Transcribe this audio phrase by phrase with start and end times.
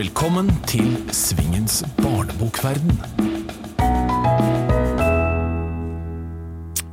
[0.00, 2.94] Velkommen til Svingens barnebokverden.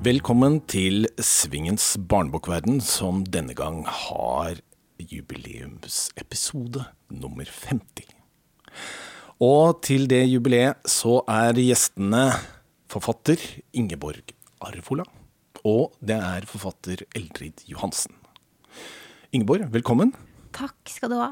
[0.03, 4.59] Velkommen til Svingens barnebokverden, som denne gang har
[4.99, 8.11] jubileumsepisode nummer 50.
[9.39, 12.25] Og til det jubileet så er gjestene
[12.91, 13.39] forfatter
[13.71, 15.05] Ingeborg Arvola,
[15.63, 18.19] og det er forfatter Eldrid Johansen.
[19.31, 20.11] Ingeborg, velkommen.
[20.51, 21.31] Takk skal du ha.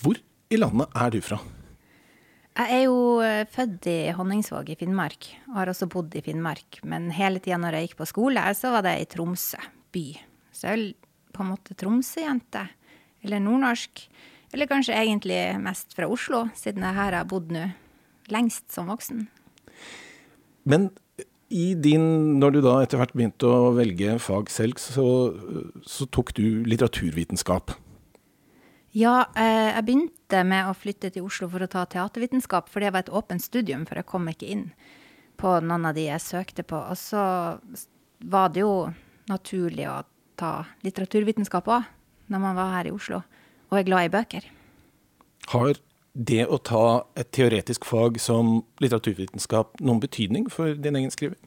[0.00, 0.18] Hvor
[0.50, 1.38] i landet er du fra?
[2.60, 6.80] Jeg er jo eh, født i Honningsvåg i Finnmark, og har også bodd i Finnmark.
[6.82, 9.60] Men hele tida når jeg gikk på skole, så var det i Tromsø
[9.94, 10.04] by.
[10.52, 12.66] Så jeg er på en måte Tromsø-jente.
[13.24, 14.02] Eller nordnorsk.
[14.50, 17.68] Eller kanskje egentlig mest fra Oslo, siden jeg her har bodd nå
[18.30, 19.28] lengst som voksen.
[20.66, 20.90] Men
[21.50, 25.06] i din, når du da etter hvert begynte å velge fag selv, så,
[25.86, 27.74] så tok du litteraturvitenskap.
[28.90, 32.90] Ja, eh, jeg begynte med å flytte til Oslo for å ta teatervitenskap, for det
[32.90, 34.64] var et åpent studium, for jeg kom ikke inn
[35.38, 36.80] på noen av de jeg søkte på.
[36.90, 37.22] Og så
[38.18, 38.90] var det jo
[39.30, 40.00] naturlig å
[40.40, 41.86] ta litteraturvitenskap òg,
[42.30, 43.22] når man var her i Oslo,
[43.70, 44.50] og er glad i bøker.
[45.54, 45.78] Har
[46.14, 51.38] det å ta et teoretisk fag som litteraturvitenskap noen betydning for din egen skriving?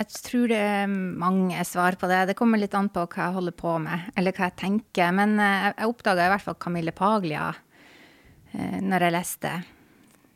[0.00, 2.22] Jeg tror det er mange svar på det.
[2.30, 5.12] Det kommer litt an på hva jeg holder på med, eller hva jeg tenker.
[5.14, 9.52] Men eh, jeg oppdaga i hvert fall Camille Paglia eh, når jeg leste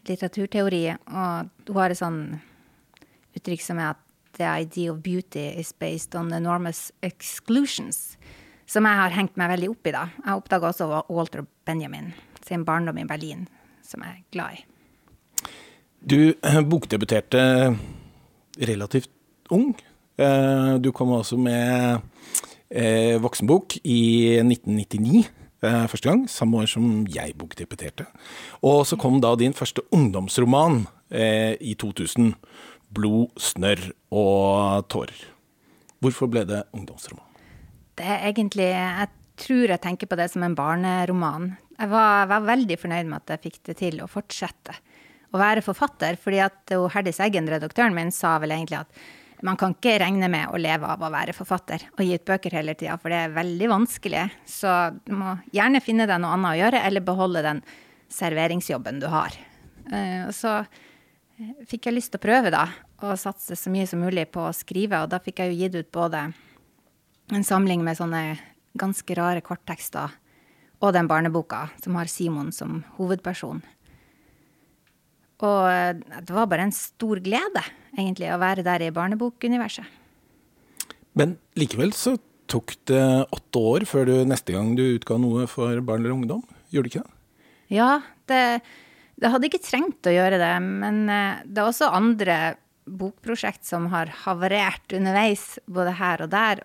[0.07, 0.85] litteraturteori.
[0.93, 2.21] Og hun har et sånn
[3.37, 4.03] uttrykk som er at
[4.37, 8.19] the idea of beauty is based on enormous exclusions.
[8.69, 10.07] Som jeg har hengt meg veldig opp i, da.
[10.21, 12.13] Jeg oppdaga også Walter Benjamin
[12.47, 13.47] sin barndom i Berlin,
[13.83, 14.65] som jeg er glad i.
[16.07, 17.43] Du eh, bokdebuterte
[18.63, 19.11] relativt
[19.55, 19.75] ung.
[20.19, 22.01] Eh, du kom også med
[22.71, 25.27] eh, voksenbok i 1999.
[25.67, 28.05] Første gang, samme år som jeg bokdeputerte.
[28.63, 32.35] Og så kom da din første ungdomsroman i 2000.
[32.93, 35.25] 'Blod, snørr og tårer'.
[35.99, 37.25] Hvorfor ble det ungdomsroman?
[37.97, 41.57] Det er egentlig Jeg tror jeg tenker på det som en barneroman.
[41.77, 44.77] Jeg var, var veldig fornøyd med at jeg fikk det til å fortsette
[45.35, 49.01] å være forfatter, fordi at Herdis Eggen, redaktøren min, sa vel egentlig at
[49.45, 52.57] man kan ikke regne med å leve av å være forfatter og gi ut bøker
[52.57, 54.25] hele tida, for det er veldig vanskelig.
[54.49, 54.73] Så
[55.05, 57.63] du må gjerne finne deg noe annet å gjøre, eller beholde den
[58.13, 59.37] serveringsjobben du har.
[59.93, 62.65] Eh, så eh, fikk jeg lyst til å prøve, da,
[63.05, 65.03] og satse så mye som mulig på å skrive.
[65.05, 66.29] Og da fikk jeg jo gitt ut både
[67.35, 68.23] en samling med sånne
[68.79, 70.15] ganske rare korttekster
[70.85, 73.63] og den barneboka som har Simon som hovedperson.
[75.45, 77.63] Og eh, det var bare en stor glede,
[77.97, 79.85] egentlig, å være der i barnebokuniverset.
[81.17, 82.17] Men likevel så
[82.51, 83.05] tok det
[83.35, 86.45] åtte år før du neste gang du utga noe for barn eller ungdom.
[86.73, 87.15] Gjorde det ikke det?
[87.75, 87.91] Ja,
[88.31, 88.43] det,
[89.19, 90.55] det hadde ikke trengt å gjøre det.
[90.63, 92.39] Men eh, det er også andre
[92.87, 96.63] bokprosjekt som har havarert underveis, både her og der.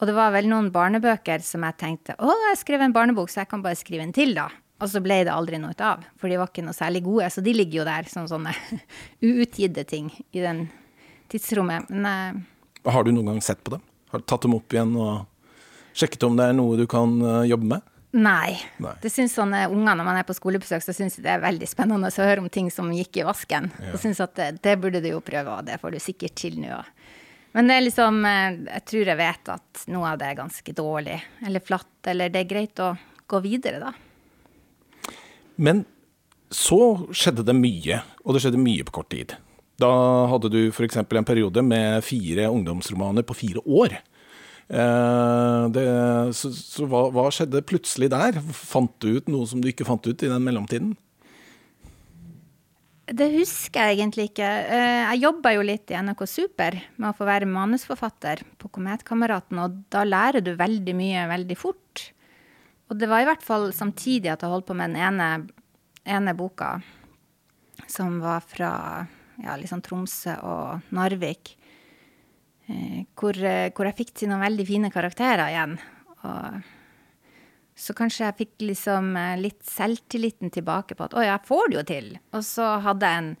[0.00, 3.42] Og det var vel noen barnebøker som jeg tenkte å, jeg skrev en barnebok, så
[3.42, 4.48] jeg kan bare skrive en til, da.
[4.80, 7.28] Og så ble det aldri noe av, for de var ikke noe særlig gode.
[7.32, 8.54] Så de ligger jo der som sånne
[9.28, 10.66] uutgitte ting i den
[11.32, 11.90] tidsrommet.
[11.92, 13.84] Men uh, Har du noen gang sett på dem?
[14.10, 15.26] Har du tatt dem opp igjen og
[15.92, 17.86] sjekket om det er noe du kan uh, jobbe med?
[18.10, 18.56] Nei.
[18.82, 18.94] Nei.
[19.02, 21.68] Det syns sånne unger når man er på skolebesøk, så syns de det er veldig
[21.70, 23.70] spennende å høre om ting som gikk i vasken.
[23.78, 23.92] Ja.
[23.94, 26.58] Og syns at det, det, burde du jo prøve, og det får du sikkert til
[26.58, 26.80] nå.
[27.54, 30.74] Men det er liksom eh, Jeg tror jeg vet at noe av det er ganske
[30.74, 32.92] dårlig eller flatt, eller det er greit å
[33.30, 33.94] gå videre, da.
[35.60, 35.84] Men
[36.50, 36.80] så
[37.14, 39.36] skjedde det mye, og det skjedde mye på kort tid.
[39.80, 39.90] Da
[40.32, 40.98] hadde du f.eks.
[41.00, 44.00] en periode med fire ungdomsromaner på fire år.
[44.70, 45.84] Eh, det,
[46.36, 48.40] så, så hva, hva, skjedde plutselig der?
[48.54, 50.92] Fant du ut noe som du ikke fant ut i den mellomtiden?
[53.10, 54.46] Det husker jeg egentlig ikke.
[54.46, 59.58] Eh, jeg jobba jo litt i NRK Super med å få være manusforfatter på Kometkameraten,
[59.58, 62.10] og da lærer du veldig mye veldig fort.
[62.90, 65.30] Og det var i hvert fall samtidig at jeg holdt på med den ene,
[66.10, 66.74] ene boka,
[67.86, 68.72] som var fra
[69.44, 71.54] ja, liksom Tromsø og Narvik.
[72.70, 75.78] Eh, hvor, eh, hvor, jeg fikk til noen veldig fine karakterer igjen.
[76.20, 76.60] Og
[77.80, 81.78] så kanskje jeg fikk liksom eh, litt selvtilliten tilbake på at å, jeg får det
[81.78, 82.12] jo til.
[82.36, 83.32] Og så hadde jeg en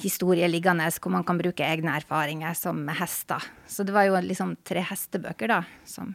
[0.00, 3.44] historie liggende hvor man kan bruke egne erfaringer som hester.
[3.68, 6.14] Så det var jo liksom tre hestebøker da, som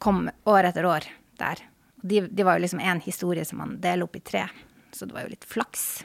[0.00, 1.06] kom år etter år
[1.40, 1.60] der.
[2.00, 4.46] De, de var jo liksom én historie som man deler opp i tre,
[4.96, 6.02] så det var jo litt flaks.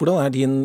[0.00, 0.56] Hvordan er din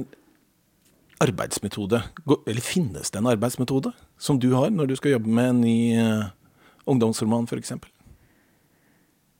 [1.19, 2.01] arbeidsmetode,
[2.47, 3.91] eller finnes det en arbeidsmetode
[4.21, 6.29] som du har når du skal jobbe med en ny uh,
[6.89, 7.75] ungdomsroman f.eks.?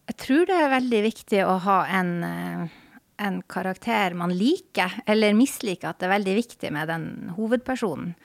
[0.10, 2.78] Jeg tror det er veldig viktig å ha en, eh,
[3.22, 5.92] en karakter man liker, eller misliker.
[5.92, 7.06] At det er veldig viktig med den
[7.38, 8.16] hovedpersonen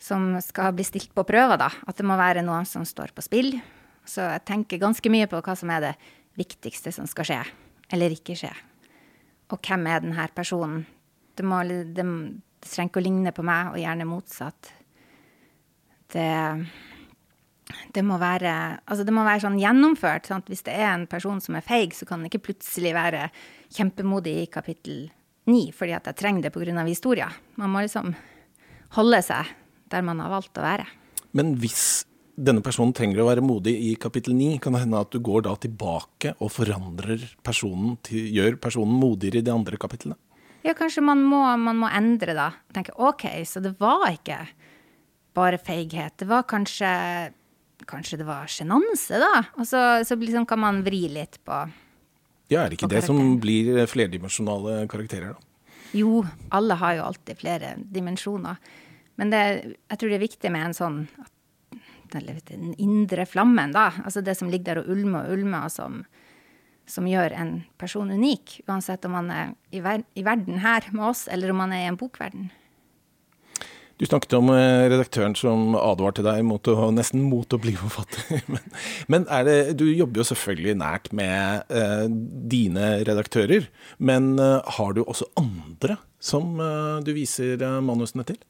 [0.00, 1.68] som skal bli stilt på prøver, da.
[1.84, 3.52] At det må være noe som står på spill.
[4.08, 5.92] Så jeg tenker ganske mye på hva som er det
[6.40, 7.42] viktigste som skal skje,
[7.92, 8.52] eller ikke skje.
[9.52, 10.84] Og hvem er denne personen?
[11.34, 12.06] Det, må, det, det
[12.70, 14.72] trenger ikke å ligne på meg, og gjerne motsatt.
[16.14, 16.28] Det
[17.94, 18.52] det må være,
[18.84, 20.28] altså det må være sånn gjennomført.
[20.28, 20.50] Sant?
[20.52, 23.28] Hvis det er en person som er feig, så kan den ikke plutselig være
[23.74, 25.06] kjempemodig i kapittel
[25.50, 26.84] ni fordi at jeg trenger det pga.
[26.86, 27.32] historien.
[27.56, 28.14] Man må liksom
[28.96, 29.50] holde seg
[29.92, 30.86] der man har valgt å være.
[31.32, 35.12] Men hvis denne personen trenger å være modig i kapittel 9, kan det hende at
[35.14, 40.18] du går da tilbake og forandrer personen, til, gjør personen modigere i de andre kapitlene?
[40.64, 42.48] Ja, kanskje man må, man må endre, da.
[42.74, 44.40] Tenke OK, så det var ikke
[45.36, 46.16] bare feighet.
[46.20, 46.90] Det var kanskje
[47.84, 49.42] Kanskje det var sjenanse, da?
[49.58, 51.56] Og så, så liksom kan man vri litt på
[52.48, 55.66] Ja, er det ikke det som blir flerdimensjonale karakterer, da?
[55.92, 56.22] Jo,
[56.54, 58.62] alle har jo alltid flere dimensjoner.
[59.20, 59.42] Men det,
[59.90, 60.96] jeg tror det er viktig med en sånn
[62.14, 63.90] den indre flammen, da.
[64.04, 66.02] Altså det som ligger der og ulmer og ulmer, og som,
[66.86, 68.60] som gjør en person unik.
[68.68, 71.84] Uansett om man er i, ver i verden her med oss, eller om man er
[71.84, 72.52] i en bokverden.
[73.94, 78.40] Du snakket om eh, redaktøren som advarte deg mot å, nesten mot å bli forfatter.
[78.50, 78.64] Men,
[79.06, 82.08] men det, du jobber jo selvfølgelig nært med eh,
[82.50, 83.68] dine redaktører.
[84.02, 88.40] Men eh, har du også andre som eh, du viser eh, manusene til?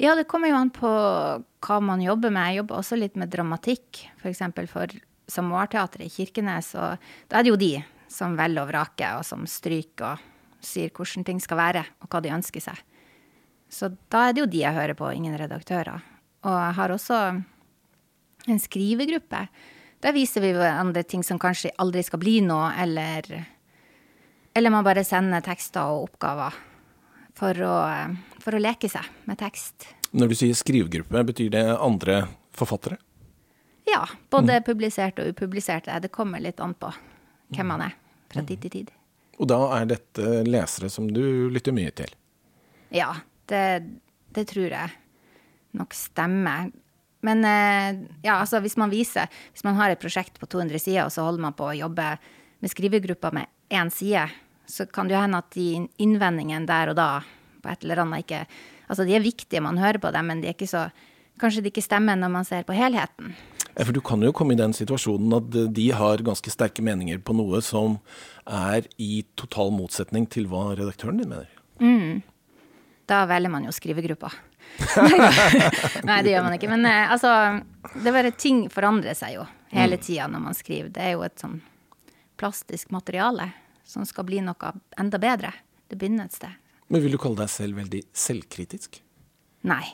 [0.00, 0.90] Ja, det kommer jo an på
[1.62, 2.52] hva man jobber med.
[2.52, 4.40] Jeg jobber også litt med dramatikk, f.eks.
[4.54, 4.94] for, for
[5.30, 6.72] Samoarteatret i Kirkenes.
[6.80, 7.74] Og da er det jo de
[8.12, 12.22] som velger og vraker, og som stryker og sier hvordan ting skal være, og hva
[12.24, 12.80] de ønsker seg.
[13.72, 16.02] Så da er det jo de jeg hører på, ingen redaktører.
[16.44, 17.20] Og jeg har også
[18.52, 19.46] en skrivegruppe.
[20.02, 23.28] Der viser vi hverandre ting som kanskje aldri skal bli noe, eller,
[24.56, 26.58] eller man bare sender tekster og oppgaver
[27.38, 27.76] for å,
[28.42, 29.88] for å leke seg med tekst.
[30.12, 32.24] Når du sier skrivegruppe, betyr det andre
[32.56, 32.98] forfattere?
[33.88, 34.04] Ja.
[34.30, 34.66] Både mm.
[34.66, 35.98] publisert og upubliserte.
[36.02, 36.90] Det kommer litt an på
[37.52, 37.96] hvem man er
[38.32, 38.92] fra tid til tid.
[39.40, 42.12] Og da er dette lesere som du lytter mye til?
[42.94, 43.14] Ja.
[43.48, 43.64] Det,
[44.32, 44.92] det tror jeg
[45.76, 46.70] nok stemmer.
[47.26, 51.04] Men eh, ja, altså hvis man viser Hvis man har et prosjekt på 200 sider,
[51.06, 52.06] og så holder man på å jobbe
[52.62, 54.28] med skrivegruppa med én side,
[54.66, 55.68] så kan det jo hende at de
[56.02, 57.08] innvendingene der og da
[57.62, 58.44] på et eller annet ikke
[58.92, 60.90] Altså de er viktige, man hører på dem, men de er ikke så
[61.40, 63.30] Kanskje de ikke stemmer når man ser på helheten.
[63.72, 67.22] Ja, for du kan jo komme i den situasjonen at de har ganske sterke meninger
[67.24, 67.96] på noe som
[68.44, 71.48] er i total motsetning til hva redaktøren din mener.
[71.80, 72.20] Mm
[73.12, 74.30] da velger man jo skrivegruppa.
[76.08, 76.70] Nei, det gjør man ikke.
[76.70, 77.60] Men eh, altså,
[77.94, 80.04] det bare ting forandrer seg jo hele mm.
[80.06, 80.88] tida når man skriver.
[80.94, 81.58] Det er jo et sånn
[82.40, 83.50] plastisk materiale
[83.84, 85.52] som skal bli noe enda bedre.
[85.88, 86.56] Det begynner et sted.
[86.92, 89.00] Men vil du kalle deg selv veldig selvkritisk?
[89.68, 89.84] Nei.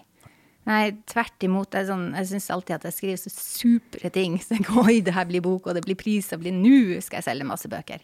[0.69, 1.77] Nei, tvert imot.
[1.79, 4.37] Jeg, sånn, jeg syns alltid at jeg skriver så supre ting.
[4.43, 7.21] Så jeg, Oi, det her blir bok, og det blir pris, og blir nå skal
[7.21, 8.03] jeg selge masse bøker.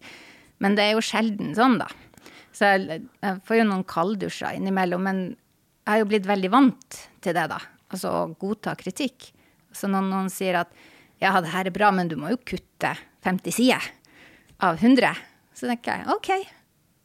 [0.63, 1.91] Men det er jo sjelden sånn, da.
[2.55, 5.03] Så jeg, jeg får jo noen kalddusjer innimellom.
[5.05, 7.59] Men jeg har jo blitt veldig vant til det, da.
[7.91, 9.33] Altså å godta kritikk.
[9.75, 10.71] Så når noen sier at
[11.19, 12.95] ja, det her er bra, men du må jo kutte
[13.27, 13.91] 50 sider
[14.63, 15.19] av 100,
[15.57, 16.31] så tenker jeg OK,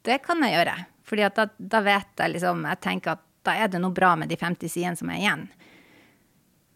[0.06, 0.78] det kan jeg gjøre.
[1.10, 4.30] Fordi da, da, vet jeg liksom Jeg tenker at da er det noe bra med
[4.30, 5.46] de 50 sidene som er igjen.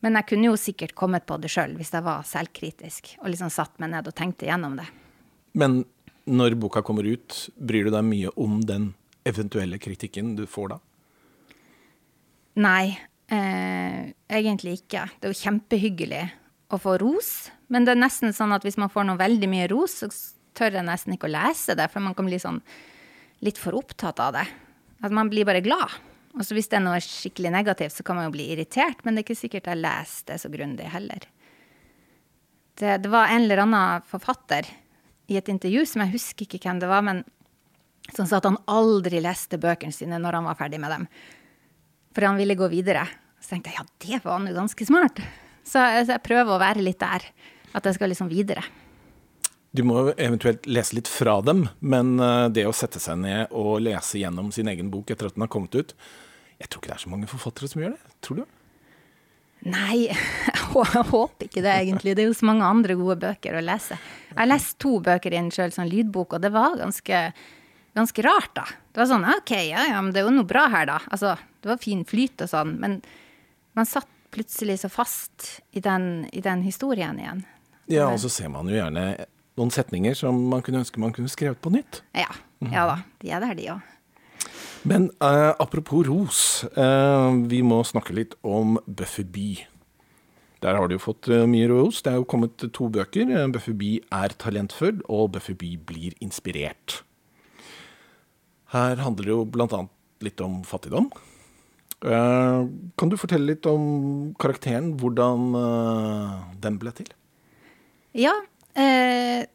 [0.03, 3.51] Men jeg kunne jo sikkert kommet på det sjøl hvis jeg var selvkritisk og liksom
[3.53, 4.87] satt meg ned og tenkte gjennom det.
[5.59, 5.83] Men
[6.25, 8.93] når boka kommer ut, bryr du deg mye om den
[9.27, 10.79] eventuelle kritikken du får da?
[12.63, 12.93] Nei,
[13.31, 15.07] eh, egentlig ikke.
[15.19, 16.23] Det er jo kjempehyggelig
[16.73, 19.69] å få ros, men det er nesten sånn at hvis man får noe veldig mye
[19.71, 20.09] ros, så
[20.57, 22.61] tør jeg nesten ikke å lese det, for man kan bli sånn
[23.43, 24.47] litt for opptatt av det.
[25.03, 25.91] At man blir bare glad.
[26.33, 29.21] Og hvis det er noe skikkelig negativt, så kan man jo bli irritert, men det
[29.21, 31.27] er ikke sikkert jeg leser det så grundig heller.
[32.79, 34.65] Det, det var en eller annen forfatter
[35.29, 37.21] i et intervju som jeg husker ikke hvem det var, men
[38.15, 41.05] som sa at han aldri leste bøkene sine når han var ferdig med dem.
[42.13, 43.05] For han ville gå videre.
[43.39, 45.21] Så tenkte jeg ja, det var han jo ganske smart.
[45.63, 47.25] Så, så jeg prøver å være litt der.
[47.73, 48.65] At jeg skal liksom videre.
[49.73, 53.79] Du må eventuelt lese litt fra dem, men eh, det å sette seg ned og
[53.81, 55.95] lese gjennom sin egen bok etter at den har kommet ut
[56.59, 58.13] Jeg tror ikke det er så mange forfattere som gjør det.
[58.21, 58.59] Tror du?
[59.73, 60.11] Nei,
[60.51, 62.13] jeg håper ikke det, egentlig.
[62.13, 63.97] Det er jo så mange andre gode bøker å lese.
[64.29, 67.25] Jeg har lest to bøker inn sjøl, sånn lydbok, og det var ganske,
[67.97, 68.69] ganske, rart, da.
[68.93, 71.01] Det var sånn OK, ja ja, men det er jo noe bra her, da.
[71.09, 72.99] Altså, det var fin flyt og sånn, men
[73.73, 77.45] man satt plutselig så fast i den, i den historien igjen.
[77.91, 79.13] Ja, og så ser man jo gjerne
[79.59, 82.01] noen setninger som man kunne ønske man kunne skrevet på nytt.
[82.17, 82.29] Ja.
[82.71, 83.01] Ja da.
[83.21, 83.89] De er der, de òg.
[84.83, 89.65] Men uh, apropos ros, Uh, vi må snakke litt om Buffy.
[90.63, 92.01] Der har du jo fått uh, mye ros.
[92.03, 93.31] Det er jo kommet to bøker.
[93.51, 97.03] Buffy er talentfull, og Buffy blir inspirert.
[98.73, 99.91] Her handler det jo annet
[100.23, 101.11] litt om fattigdom.
[102.01, 105.53] Kan du fortelle litt om karakteren, hvordan
[106.59, 107.11] den ble til?
[108.17, 108.33] Ja.
[108.73, 109.45] Eh,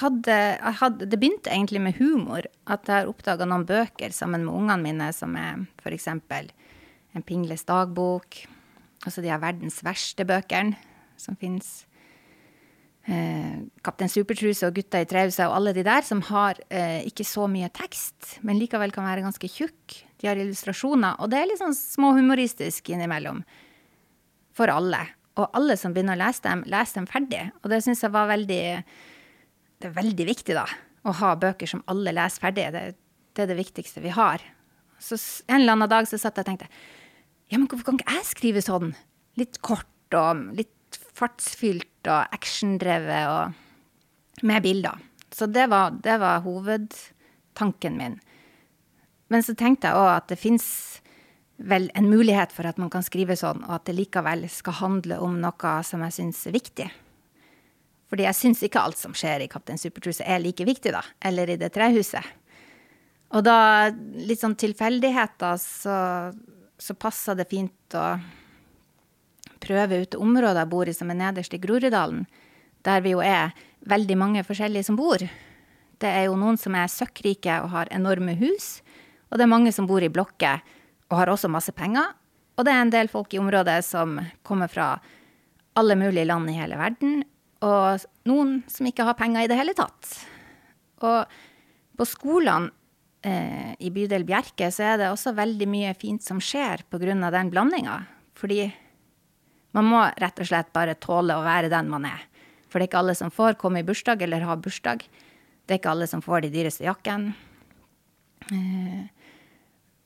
[0.00, 0.36] hadde,
[0.80, 2.46] hadde, det begynte egentlig med humor.
[2.70, 6.08] At jeg har oppdaga noen bøker sammen med ungene mine som er f.eks.
[6.10, 8.42] En pingles dagbok.
[9.06, 10.76] Altså de har verdens verste bøkene
[11.20, 11.84] som fins.
[13.08, 17.24] Eh, Kaptein Supertruse og Gutta i trausa og alle de der som har eh, ikke
[17.24, 19.96] så mye tekst, men likevel kan være ganske tjukk.
[20.20, 23.40] De har illustrasjoner, og det er litt sånn småhumoristisk innimellom.
[24.54, 25.00] For alle.
[25.40, 27.42] Og alle som begynner å lese dem, leser dem ferdig.
[27.62, 28.62] Og det syns jeg var veldig
[29.80, 30.66] Det er veldig viktig, da.
[31.08, 32.66] Å ha bøker som alle leser ferdig.
[32.74, 32.82] Det,
[33.32, 34.44] det er det viktigste vi har.
[35.00, 35.16] Så
[35.48, 36.68] en eller annen dag så satt jeg og tenkte
[37.50, 38.92] ja, men hvorfor kan ikke jeg skrive sånn?
[39.40, 45.00] Litt kort og litt fartsfylt og actiondrevet og med bilder.
[45.34, 48.18] Så det var, det var hovedtanken min.
[49.30, 50.68] Men så tenkte jeg òg at det fins
[51.60, 55.20] vel en mulighet for at man kan skrive sånn, og at det likevel skal handle
[55.20, 56.88] om noe som jeg syns er viktig.
[58.10, 61.02] Fordi jeg syns ikke alt som skjer i Kaptein Supertruse er like viktig, da.
[61.22, 62.26] Eller i det trehuset.
[63.30, 65.96] Og da, litt sånn tilfeldigheter, så,
[66.74, 68.06] så passa det fint å
[69.60, 72.24] prøve ut det området jeg bor i, som er nederst i Groruddalen.
[72.82, 73.54] Der vi jo er
[73.86, 75.22] veldig mange forskjellige som bor.
[76.00, 78.80] Det er jo noen som er søkkrike og har enorme hus.
[79.30, 80.64] Og det er mange som bor i blokker
[81.10, 82.14] og har også masse penger.
[82.58, 84.94] Og det er en del folk i området som kommer fra
[85.78, 87.22] alle mulige land i hele verden.
[87.64, 90.12] Og noen som ikke har penger i det hele tatt.
[91.04, 91.24] Og
[91.96, 92.70] på skolene
[93.26, 97.30] eh, i bydel Bjerke så er det også veldig mye fint som skjer pga.
[97.30, 98.02] den blandinga.
[98.34, 98.70] Fordi
[99.76, 102.26] man må rett og slett bare tåle å være den man er.
[102.70, 105.04] For det er ikke alle som får komme i bursdag eller ha bursdag.
[105.66, 107.34] Det er ikke alle som får de dyreste jakkene.
[108.50, 109.08] Eh,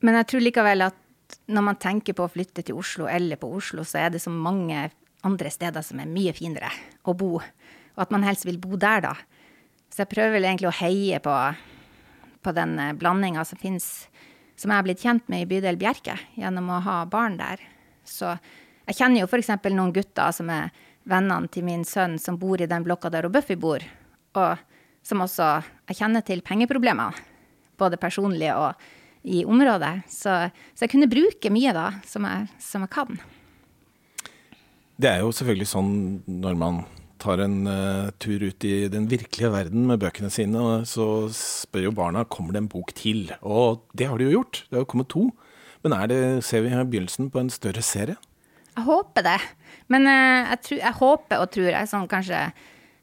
[0.05, 1.01] men jeg tror likevel at
[1.49, 4.33] når man tenker på å flytte til Oslo eller på Oslo, så er det så
[4.33, 4.91] mange
[5.25, 6.69] andre steder som er mye finere
[7.09, 7.39] å bo.
[7.41, 9.15] Og at man helst vil bo der, da.
[9.89, 11.35] Så jeg prøver vel egentlig å heie på,
[12.45, 14.09] på den eh, blandinga som fins,
[14.59, 17.63] som jeg har blitt kjent med i bydel Bjerke gjennom å ha barn der.
[18.05, 18.35] Så
[18.85, 19.55] jeg kjenner jo f.eks.
[19.73, 20.75] noen gutter som er
[21.09, 23.85] vennene til min sønn, som bor i den blokka der Buffy bor,
[24.37, 24.61] og
[25.05, 25.47] som også
[25.91, 27.13] Jeg kjenner til pengeproblemer,
[27.77, 28.85] både personlige og
[29.25, 30.05] i området.
[30.11, 30.35] Så,
[30.75, 33.17] så, jeg kunne bruke mye da, som jeg, som jeg, kan.
[35.01, 35.95] Det er jo selvfølgelig sånn
[36.29, 36.85] når man
[37.25, 41.89] tar en uh, tur ut i den virkelige verden med bøkene sine, og så spør
[41.89, 43.31] jo barna kommer det en bok til.
[43.41, 44.65] Og det har de jo gjort.
[44.69, 45.25] Det har jo kommet to.
[45.85, 48.17] Men det, ser vi her begynnelsen på en større serie?
[48.75, 49.41] Jeg håper det.
[49.93, 52.45] Men uh, jeg, tror, jeg, håper og tror jeg er sånn kanskje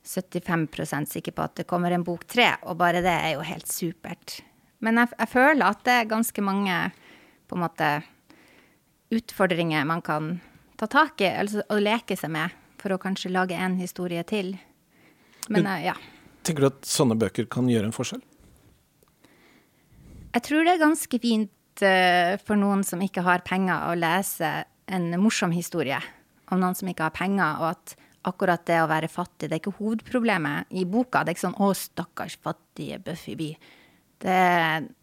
[0.05, 3.69] 75% sikker på at det kommer en bok tre, og bare det er jo helt
[3.69, 4.41] supert.
[4.81, 6.77] Men jeg, jeg, føler at det er ganske mange
[7.49, 7.91] på en måte
[9.11, 10.33] utfordringer man kan
[10.79, 14.55] ta tak i altså, og leke seg med for å kanskje lage en historie til.
[15.49, 15.95] Men, Men ja.
[16.41, 18.23] Tenker du at sånne bøker kan gjøre en forskjell?
[20.31, 24.51] Jeg tror det er ganske fint uh, for noen som ikke har penger, å lese
[24.91, 25.99] en morsom historie
[26.51, 27.93] om noen som ikke har penger, og at
[28.27, 31.23] akkurat det å være fattig, det er ikke hovedproblemet i boka.
[31.23, 33.57] Det er ikke sånn 'Å, stakkars fattige Buffy Bee'.
[34.21, 34.37] Det,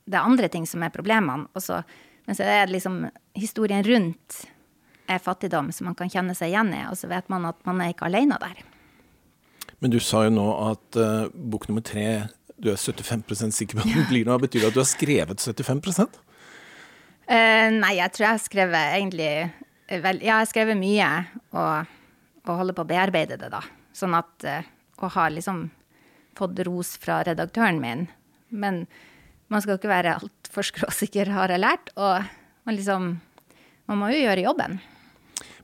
[0.06, 1.48] det er andre ting som er problemene.
[1.58, 1.80] Også,
[2.26, 3.02] men så er det liksom
[3.38, 4.44] historien rundt
[5.08, 7.80] er fattigdom som man kan kjenne seg igjen i, og så vet man at man
[7.80, 8.60] er ikke alene der.
[9.78, 12.26] Men du sa jo nå at uh, bok nummer tre
[12.58, 14.40] du er 75 sikker på at den blir noe.
[14.42, 16.18] Betyr det at du har skrevet 75 uh,
[17.30, 19.30] eh, Nei, jeg tror jeg har skrevet egentlig
[19.88, 21.10] vel, Ja, jeg har skrevet mye,
[21.54, 21.94] og,
[22.44, 23.62] og, holder på å bearbeide det, da.
[23.96, 25.68] Sånn at uh, Og har liksom
[26.38, 28.04] fått ros fra redaktøren min.
[28.50, 28.84] Men
[29.52, 31.92] man skal ikke være altfor skråsikker, har jeg lært.
[31.96, 32.24] Og
[32.68, 33.16] man liksom
[33.88, 34.74] Man må jo gjøre jobben.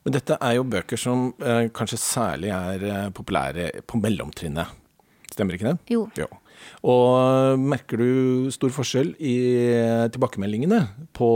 [0.00, 4.72] Men dette er jo bøker som eh, kanskje særlig er eh, populære på mellomtrinnet.
[5.28, 5.92] Stemmer ikke det?
[5.92, 6.06] Jo.
[6.16, 6.24] jo.
[6.88, 9.34] Og merker du stor forskjell i
[9.74, 10.80] eh, tilbakemeldingene
[11.16, 11.28] på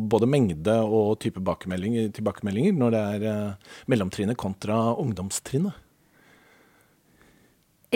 [0.00, 5.85] både mengde og type tilbakemeldinger når det er eh, mellomtrinnet kontra ungdomstrinnet?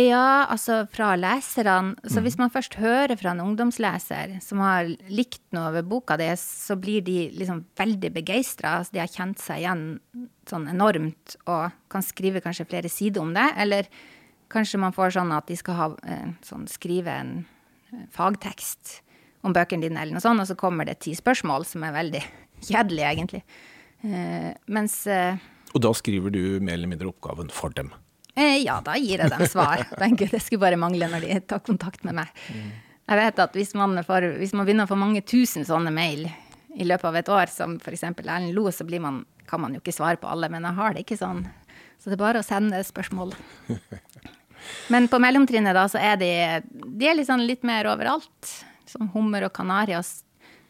[0.01, 1.97] Ja, altså fra leserne.
[2.09, 6.29] Så hvis man først hører fra en ungdomsleser som har likt noe ved boka di,
[6.41, 8.79] så blir de liksom veldig begeistra.
[8.79, 9.85] Altså de har kjent seg igjen
[10.49, 13.49] sånn enormt og kan skrive kanskje flere sider om det.
[13.61, 13.91] Eller
[14.51, 17.33] Kanskje man får sånn at de skal ha, eh, sånn, skrive en
[17.93, 18.97] eh, fagtekst
[19.47, 22.23] om bøkene dine, eller noe sånt, og så kommer det ti spørsmål, som er veldig
[22.69, 23.43] kjedelige, egentlig.
[24.01, 25.37] Uh, mens uh,
[25.77, 27.91] Og da skriver du mer eller mindre oppgaven for dem?
[28.35, 29.85] Eh, ja, da gir jeg dem svar.
[30.01, 32.45] Tenker, det skulle bare mangle når de tar kontakt med meg.
[33.11, 36.29] Jeg vet at hvis man, får, hvis man begynner å få mange tusen sånne mail
[36.77, 38.05] i løpet av et år, som f.eks.
[38.13, 40.95] Erlend Lo, så blir man, kan man jo ikke svare på alle, men jeg har
[40.95, 41.43] det ikke sånn.
[41.99, 43.35] Så det er bare å sende spørsmål.
[44.93, 46.31] Men på mellomtrinnet da, så er de,
[46.69, 48.51] de er liksom litt mer overalt.
[48.89, 50.05] Som hummer og kanari, og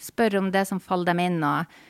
[0.00, 1.40] spør om det som faller dem inn.
[1.45, 1.81] og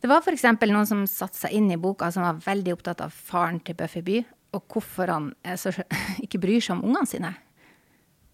[0.00, 0.46] det var f.eks.
[0.64, 4.00] noen som satte seg inn i boka, som var veldig opptatt av faren til Buffy
[4.04, 4.20] By,
[4.56, 5.72] og hvorfor han så,
[6.24, 7.32] ikke bryr seg om ungene sine.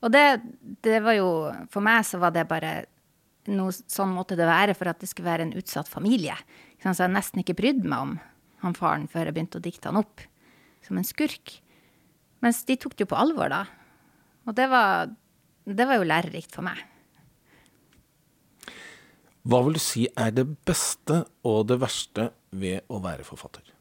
[0.05, 0.25] Og det,
[0.85, 1.29] det var jo
[1.73, 2.85] For meg så var det bare
[3.47, 6.35] noe sånn måtte det være for at det skulle være en utsatt familie.
[6.83, 8.17] Så jeg nesten ikke brydde meg om
[8.65, 10.25] han faren før jeg begynte å dikte han opp
[10.87, 11.61] som en skurk.
[12.43, 13.63] Mens de tok det jo på alvor da.
[14.47, 15.11] Og det var,
[15.67, 16.83] det var jo lærerikt for meg.
[19.47, 23.76] Hva vil du si er det beste og det verste ved å være forfatter?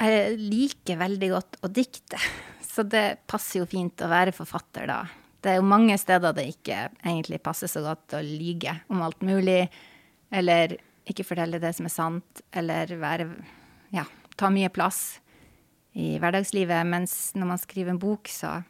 [0.00, 2.20] Jeg liker veldig godt å dikte,
[2.72, 5.00] så det passer jo fint å være forfatter da.
[5.40, 9.20] Det er jo mange steder det ikke egentlig passer så godt å lyge om alt
[9.24, 9.64] mulig,
[10.32, 10.76] eller
[11.08, 13.28] ikke fortelle det som er sant, eller være,
[13.92, 14.04] ja,
[14.36, 15.20] ta mye plass
[15.98, 18.60] i hverdagslivet, mens når man skriver en bok, så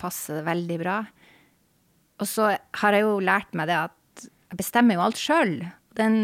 [0.00, 0.98] passer det veldig bra.
[2.20, 2.50] Og så
[2.80, 5.56] har jeg jo lært meg det at jeg bestemmer jo alt sjøl.
[5.94, 6.16] Det er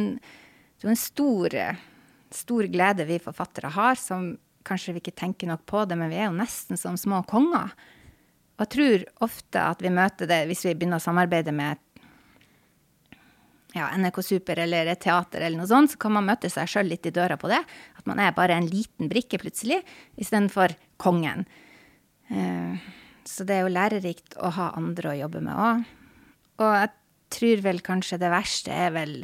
[0.80, 1.54] er en stor,
[2.32, 4.32] stor glede vi forfattere har, som
[4.66, 7.72] kanskje vi ikke tenker nok på det, men vi er jo nesten som små konger.
[8.58, 11.80] Og jeg tror ofte at vi møter det hvis vi begynner å samarbeide med
[13.72, 16.90] ja, NRK Super eller et teater eller noe sånt, så kan man møte seg sjøl
[16.90, 17.60] litt i døra på det.
[17.96, 19.80] At man er bare en liten brikke plutselig,
[20.20, 21.46] istedenfor kongen.
[22.28, 22.88] Eh,
[23.26, 25.84] så det er jo lærerikt å ha andre å jobbe med òg.
[26.60, 26.92] Og jeg
[27.30, 29.14] tror vel kanskje det verste er vel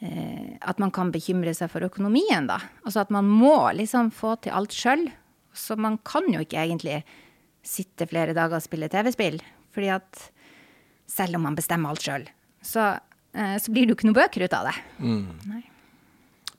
[0.00, 2.56] at man kan bekymre seg for økonomien, da.
[2.86, 5.02] Altså at man må liksom få til alt sjøl.
[5.52, 7.02] Så man kan jo ikke egentlig
[7.66, 9.40] sitte flere dager og spille TV-spill.
[9.74, 10.22] Fordi at
[11.10, 12.28] selv om man bestemmer alt sjøl,
[12.62, 12.92] så,
[13.34, 14.76] eh, så blir det jo ikke noen bøker ut av det.
[15.50, 15.64] Nei.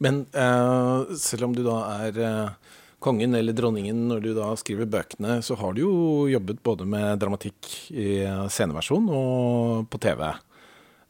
[0.02, 1.78] Men eh, selv om du da
[2.08, 5.94] er eh, kongen eller dronningen når du da skriver bøkene, så har du jo
[6.32, 8.10] jobbet både med dramatikk i
[8.50, 10.26] sceneversjon og på TV.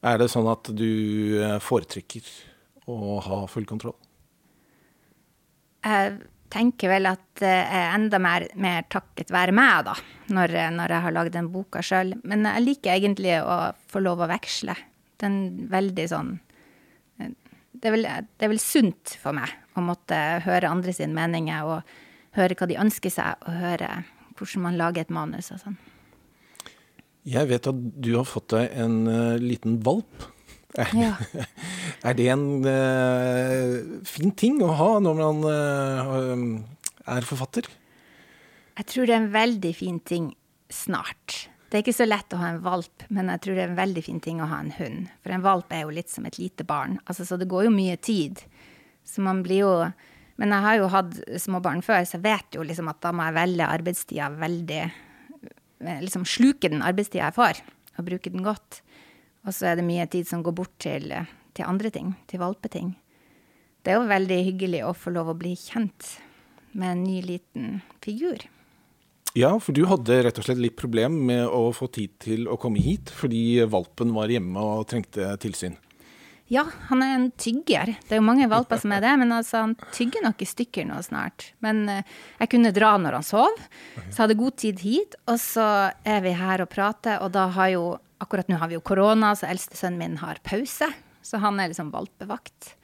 [0.02, 0.88] Er det sånn at du
[1.62, 2.30] foretrykker foretrekker
[2.90, 3.98] å ha full kontroll?
[5.86, 6.16] Jeg
[6.52, 9.96] tenker vel at det er enda mer, mer takket være meg, da,
[10.34, 12.16] når, når jeg har lagd den boka sjøl.
[12.28, 13.60] Men jeg liker egentlig å
[13.94, 14.76] få lov å veksle.
[15.22, 15.38] Den
[15.72, 16.40] veldig sånn
[17.82, 21.66] det er, vel, det er vel sunt for meg å måtte høre andre sine meninger
[21.66, 21.94] og
[22.38, 23.90] høre hva de ønsker seg, og høre
[24.38, 25.80] hvordan man lager et manus og sånn.
[27.28, 30.30] Jeg vet at du har fått deg en uh, liten valp.
[30.96, 31.18] Ja.
[32.08, 37.68] Er det en uh, fin ting å ha når man uh, er forfatter?
[38.80, 40.32] Jeg tror det er en veldig fin ting
[40.72, 41.52] snart.
[41.70, 43.78] Det er ikke så lett å ha en valp, men jeg tror det er en
[43.78, 45.12] veldig fin ting å ha en hund.
[45.22, 47.76] For en valp er jo litt som et lite barn, altså, så det går jo
[47.76, 48.42] mye tid.
[49.08, 49.76] Så man blir jo
[50.42, 53.12] Men jeg har jo hatt små barn før, så jeg vet jo liksom at da
[53.14, 54.80] må jeg velge arbeidstida veldig
[55.82, 57.62] Liksom sluke den arbeidstida jeg får,
[57.98, 58.82] og bruke den godt.
[59.48, 61.10] Og så er det mye tid som går bort til,
[61.58, 62.94] til andre ting, til valpeting.
[63.82, 66.16] Det er jo veldig hyggelig å få lov å bli kjent
[66.78, 68.46] med en ny, liten figur.
[69.38, 72.58] Ja, for du hadde rett og slett litt problem med å få tid til å
[72.60, 75.78] komme hit, fordi valpen var hjemme og trengte tilsyn.
[76.52, 77.94] Ja, han er en tygger.
[78.04, 80.84] Det er jo mange valper som er det, men altså, han tygger nok i stykker
[80.90, 81.46] nå snart.
[81.64, 82.02] Men uh,
[82.42, 83.62] jeg kunne dra når han sov,
[84.12, 85.16] så hadde god tid hit.
[85.32, 85.68] Og så
[86.04, 87.86] er vi her og prater, og da har jo
[88.22, 90.86] Akkurat nå har vi jo korona, så eldstesønnen min har pause.
[91.26, 92.76] Så han er liksom valpevakt.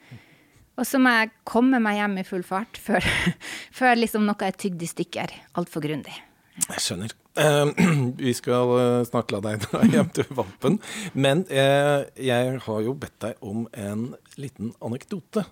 [0.74, 3.06] Og så må jeg komme meg hjem i full fart før,
[3.78, 6.16] før liksom noe er tygd i stykker altfor grundig.
[6.66, 7.14] Jeg skjønner.
[7.38, 7.70] Uh,
[8.18, 10.78] vi skal eh, snart la deg dra hjem til valpen.
[11.14, 15.46] Men uh, jeg har jo bedt deg om en liten anekdote.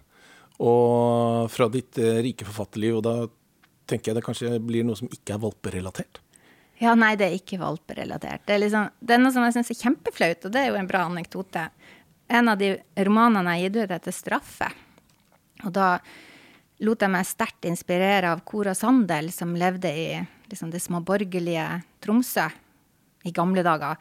[0.58, 3.16] Og fra ditt uh, rike forfatterliv, og da
[3.86, 6.22] tenker jeg det kanskje blir noe som ikke er valperelatert.
[6.82, 8.44] Ja, nei, det er ikke valperelatert.
[8.44, 10.80] Det er, liksom, det er noe som jeg syns er kjempeflaut, og det er jo
[10.80, 11.68] en bra anekdote.
[12.26, 12.74] En av de
[13.06, 14.72] romanene jeg har gitt ut, heter 'Straffe'.
[15.64, 15.86] Og da
[16.84, 20.08] lot jeg meg sterkt inspirere av Cora Sandel, som levde i
[20.50, 21.66] liksom, det småborgerlige
[22.04, 22.48] Tromsø
[23.26, 23.98] i gamle dager,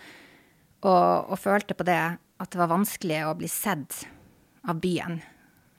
[0.85, 4.03] og, og følte på det at det var vanskelig å bli sett
[4.67, 5.21] av byen.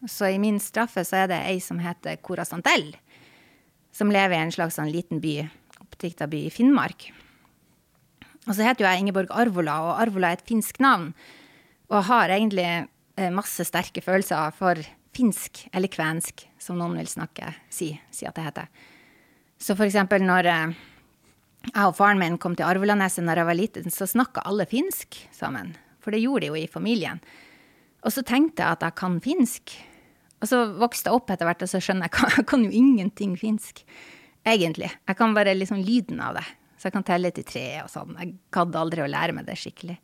[0.09, 2.91] Så i min straffe så er det ei som heter Cora Sandel,
[3.95, 7.09] som lever i en slags sånn liten by opp oppdikta by i Finnmark.
[8.47, 11.13] Og så heter jo jeg Ingeborg Arvola, og Arvola er et finsk navn.
[11.91, 14.79] Og har egentlig eh, masse sterke følelser for
[15.17, 18.69] finsk, eller kvensk, som noen vil snakke, si, si at det heter.
[19.59, 20.77] Så for eksempel når eh,
[21.73, 25.19] jeg og faren min kom til Arvolaneset når jeg var liten, så snakka alle finsk
[25.35, 25.75] sammen.
[26.03, 27.23] For det gjorde de jo i familien.
[28.07, 29.75] Og så tenkte jeg at jeg kan finsk.
[30.43, 32.71] Og så vokste jeg opp etter hvert, og så skjønner jeg at jeg kan jo
[32.71, 33.83] ingenting finsk.
[34.47, 34.93] Egentlig.
[35.09, 36.47] Jeg kan bare liksom lyden av det.
[36.77, 38.15] Så jeg kan telle til tre og sånn.
[38.21, 39.97] Jeg gadd aldri å lære meg det skikkelig.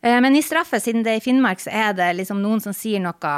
[0.00, 2.72] Eh, men i straffe, siden det er i Finnmark, så er det liksom noen som
[2.76, 3.36] sier noe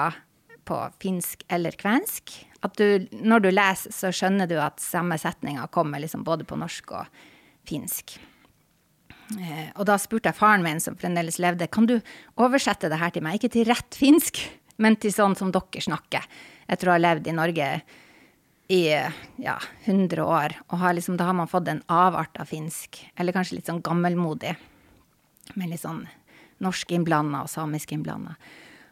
[0.63, 2.37] på finsk eller kvensk.
[2.63, 6.59] At du, når du leser, så skjønner du at samme setninga kommer liksom både på
[6.61, 7.25] norsk og
[7.69, 8.17] finsk.
[9.39, 11.99] Eh, og da spurte jeg faren min, som fremdeles levde, kan du
[12.41, 13.39] oversette det her til meg?
[13.39, 14.41] Ikke til rett finsk,
[14.83, 16.27] men til sånn som dere snakker.
[16.71, 17.69] Etter å ha levd i Norge
[18.73, 18.83] i
[19.43, 20.57] ja, 100 år.
[20.71, 23.03] Og har liksom, da har man fått en avart av finsk.
[23.19, 24.55] Eller kanskje litt sånn gammelmodig.
[25.59, 26.07] Med litt sånn
[26.63, 28.37] norsk innblanda og samisk innblanda.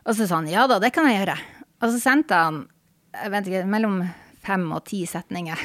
[0.04, 1.38] Og så sa han ja da, det kan jeg gjøre.
[1.80, 2.64] Og så sendte han
[3.12, 4.02] jeg vet ikke, mellom
[4.40, 5.60] fem og ti setninger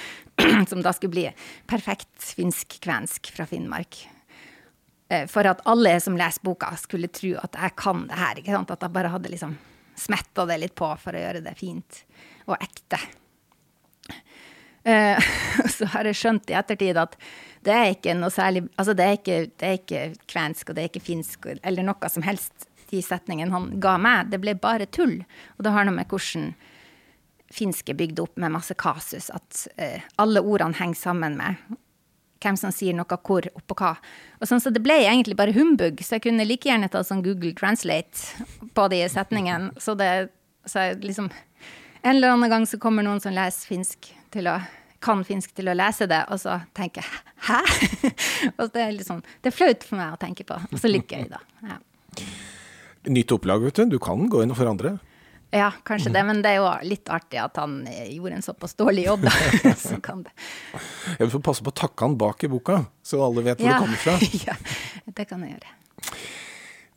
[0.70, 1.24] som da skulle bli
[1.68, 3.98] perfekt finsk-kvensk fra Finnmark.
[5.08, 8.40] Eh, for at alle som leser boka, skulle tro at jeg kan det her.
[8.40, 8.72] ikke sant?
[8.72, 9.56] At jeg bare hadde liksom
[9.96, 12.02] smetta det litt på for å gjøre det fint
[12.46, 13.00] og ekte.
[14.86, 15.18] Uh,
[15.74, 17.16] så har jeg skjønt i ettertid at
[17.66, 20.84] det er ikke noe særlig Altså, det er ikke, det er ikke kvensk, og det
[20.84, 24.30] er ikke finsk, eller noe som helst, de setningene han ga meg.
[24.30, 25.16] Det ble bare tull.
[25.56, 26.52] Og det har noe med hvordan
[27.56, 31.60] finsk er bygd opp med masse kasus, at eh, alle ordene henger sammen med
[32.44, 33.94] hvem som sier noe hvor, oppå hva.
[34.40, 37.24] Og sånn, så det ble egentlig bare humbug, så jeg kunne like gjerne ta sånn
[37.24, 39.72] Google Translate på de setningene.
[39.80, 40.28] Så det
[40.66, 41.30] så jeg liksom
[42.06, 44.60] En eller annen gang så kommer noen som leser finsk til å
[45.02, 47.10] kan finsk til å lese det, og så tenker jeg
[47.46, 48.12] 'hæ?'
[48.58, 50.54] og det er, liksom, det er flaut for meg å tenke på.
[50.54, 51.40] Og så litt gøy, da.
[51.62, 51.76] Ja.
[53.06, 53.84] Nytt opplag, vet du.
[53.96, 54.96] Du kan gå inn og forandre.
[55.56, 59.06] Ja, kanskje det, men det er jo litt artig at han gjorde en såpass dårlig
[59.06, 59.32] jobb, da.
[59.88, 60.34] så kan det.
[61.16, 63.78] Jeg får passe på å takke han bak i boka, så alle vet hvor ja.
[63.78, 64.18] det kommer fra.
[64.50, 64.58] ja,
[65.16, 65.74] det kan jeg gjøre.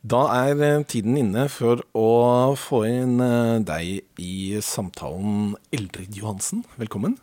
[0.00, 2.10] Da er eh, tiden inne for å
[2.56, 6.64] få inn eh, deg i samtalen, Eldrid Johansen.
[6.80, 7.18] Velkommen.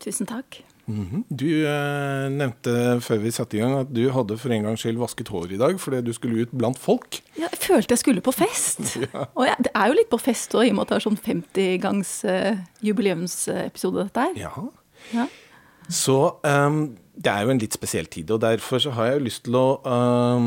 [0.00, 0.62] Tusen takk.
[0.88, 1.36] Mm -hmm.
[1.36, 4.96] Du eh, nevnte før vi satte i gang at du hadde for en gangs skyld
[4.98, 7.20] vasket hår i dag fordi du skulle ut blant folk.
[7.36, 8.96] Ja, jeg følte jeg skulle på fest.
[9.14, 9.24] ja.
[9.34, 11.06] Og jeg, det er jo litt på fest òg, i og med at det er
[11.06, 14.32] sånn 50-gangs eh, jubileumsepisode, dette her.
[14.36, 14.50] Ja.
[15.12, 15.26] ja.
[15.88, 19.24] Så um, det er jo en litt spesiell tid, og derfor så har jeg jo
[19.24, 20.46] lyst til å um,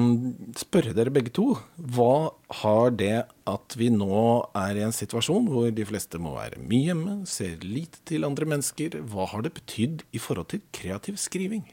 [0.56, 1.50] spørre dere begge to.
[1.76, 2.32] Hva
[2.62, 4.22] har det at vi nå
[4.56, 8.48] er i en situasjon hvor de fleste må være mye hjemme, ser lite til andre
[8.54, 11.68] mennesker, hva har det betydd i forhold til kreativ skriving?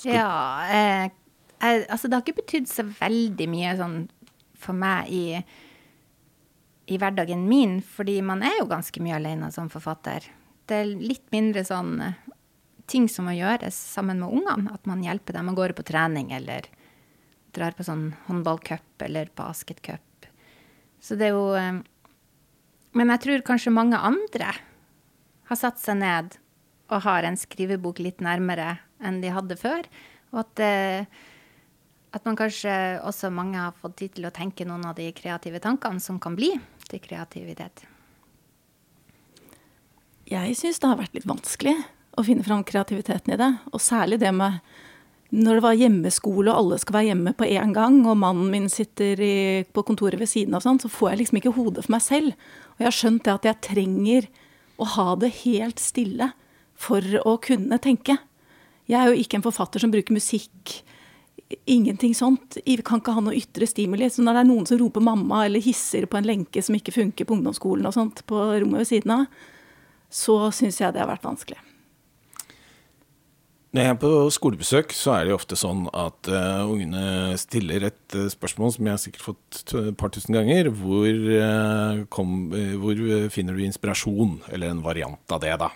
[0.00, 0.16] Skal...
[0.16, 0.32] Ja,
[0.72, 1.06] eh,
[1.60, 3.98] jeg, altså det har ikke betydd så veldig mye sånn
[4.60, 5.24] for meg i,
[6.88, 10.24] i hverdagen min, fordi man er jo ganske mye alene som forfatter
[10.70, 12.18] det er litt mindre sånn eh,
[12.90, 14.74] ting som må gjøres sammen med ungene.
[14.74, 16.68] At man hjelper dem og går på trening eller
[17.54, 20.28] drar på sånn håndballcup eller basketcup.
[21.02, 21.80] Så det er jo eh,
[22.90, 24.50] Men jeg tror kanskje mange andre
[25.50, 26.34] har satt seg ned
[26.90, 29.86] og har en skrivebok litt nærmere enn de hadde før.
[30.34, 30.62] Og at,
[32.18, 32.74] at man kanskje
[33.06, 36.34] også mange har fått tid til å tenke noen av de kreative tankene som kan
[36.38, 36.50] bli
[36.90, 37.86] til kreativitet.
[40.30, 41.74] Jeg syns det har vært litt vanskelig
[42.18, 43.50] å finne fram kreativiteten i det.
[43.74, 44.60] Og særlig det med
[45.30, 48.66] når det var hjemmeskole og alle skal være hjemme på én gang, og mannen min
[48.70, 51.94] sitter i, på kontoret ved siden av, sånn, så får jeg liksom ikke hodet for
[51.94, 52.48] meg selv.
[52.74, 54.26] Og jeg har skjønt det at jeg trenger
[54.80, 56.32] å ha det helt stille
[56.80, 58.16] for å kunne tenke.
[58.90, 60.80] Jeg er jo ikke en forfatter som bruker musikk.
[61.70, 62.58] Ingenting sånt.
[62.64, 64.10] Jeg kan ikke ha noe ytre stimuli.
[64.10, 66.94] Så når det er noen som roper 'mamma' eller hisser på en lenke som ikke
[66.96, 69.26] funker på ungdomsskolen og sånt på rommet ved siden av,
[70.10, 71.60] så syns jeg det har vært vanskelig.
[73.70, 77.84] Når jeg er på skolebesøk, så er det jo ofte sånn at uh, ungene stiller
[77.86, 80.72] et uh, spørsmål som jeg har sikkert fått et par tusen ganger.
[80.74, 82.50] Hvor, uh, kom,
[82.82, 84.40] hvor, finner du inspirasjon?
[84.50, 85.70] Eller en variant av det, da.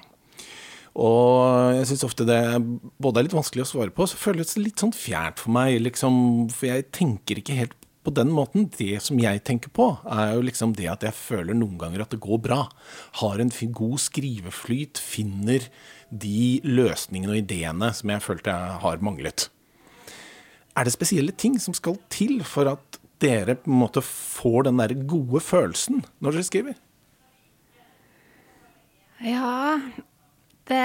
[0.99, 2.41] Og jeg syns ofte det
[3.03, 5.79] både er litt vanskelig å svare på, så føles det litt sånn fjernt for meg.
[5.87, 6.19] Liksom,
[6.51, 8.69] for jeg tenker ikke helt på den måten.
[8.69, 12.15] Det som jeg tenker på, er jo liksom det at jeg føler noen ganger at
[12.15, 12.61] det går bra.
[13.21, 15.69] Har en god skriveflyt, finner
[16.11, 19.49] de løsningene og ideene som jeg følte jeg har manglet.
[20.75, 24.81] Er det spesielle ting som skal til for at dere på en måte får den
[24.83, 26.81] der gode følelsen når dere skriver?
[29.25, 29.79] Ja
[30.69, 30.83] Det,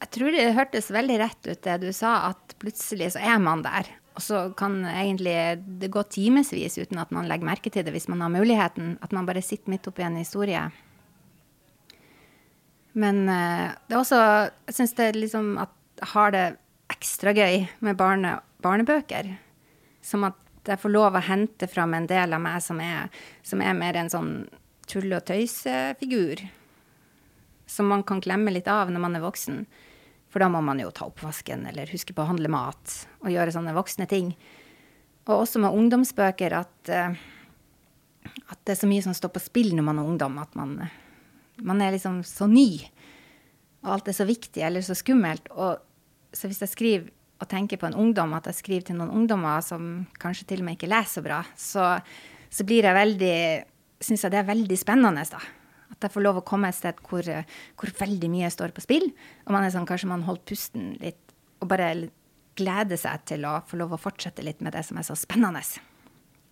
[0.00, 3.64] jeg tror det hørtes veldig rett ut det du sa, at plutselig så er man
[3.64, 3.88] der.
[4.14, 5.34] Og så kan egentlig
[5.80, 8.96] det gå timevis uten at man legger merke til det, hvis man har muligheten.
[9.02, 10.62] At man bare sitter midt oppi en historie.
[12.94, 14.20] Men uh, det er også
[14.68, 16.44] Jeg syns det er liksom at jeg har det
[16.90, 19.32] ekstra gøy med barne, barnebøker.
[20.02, 23.10] Som at jeg får lov å hente fram en del av meg som er,
[23.46, 24.32] som er mer en sånn
[24.90, 26.42] tulle- og tøysefigur.
[27.66, 29.64] Som man kan glemme litt av når man er voksen.
[30.34, 33.52] For da må man jo ta oppvasken eller huske på å handle mat og gjøre
[33.54, 34.32] sånne voksne ting.
[35.28, 37.14] Og også med ungdomsbøker at, uh,
[38.50, 40.40] at det er så mye som står på spill når man er ungdom.
[40.42, 40.74] At man,
[41.62, 42.82] man er liksom så ny.
[43.84, 45.46] Og alt er så viktig eller så skummelt.
[45.54, 45.78] Og
[46.34, 49.62] så hvis jeg skriver og tenker på en ungdom, at jeg skriver til noen ungdommer
[49.62, 51.92] som kanskje til og med ikke leser så bra, så,
[52.50, 53.36] så blir jeg veldig
[54.04, 55.38] Syns jeg det er veldig spennende, da.
[55.92, 57.26] At jeg får lov å komme et sted hvor,
[57.78, 59.10] hvor, veldig mye står på spill.
[59.46, 61.20] Og man er sånn, kanskje man holder pusten litt
[61.62, 61.90] og bare
[62.58, 65.62] gleder seg til å få lov å fortsette litt med det som er så spennende.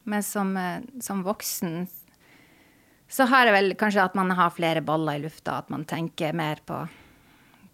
[0.09, 0.55] Men som,
[1.05, 1.85] som voksen
[3.13, 6.33] så har jeg vel kanskje at man har flere baller i lufta, at man tenker
[6.33, 6.79] mer på,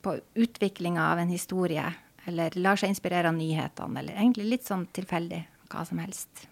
[0.03, 1.85] på utviklinga av en historie.
[2.27, 6.49] Eller lar seg inspirere av nyhetene, eller egentlig litt sånn tilfeldig hva som helst.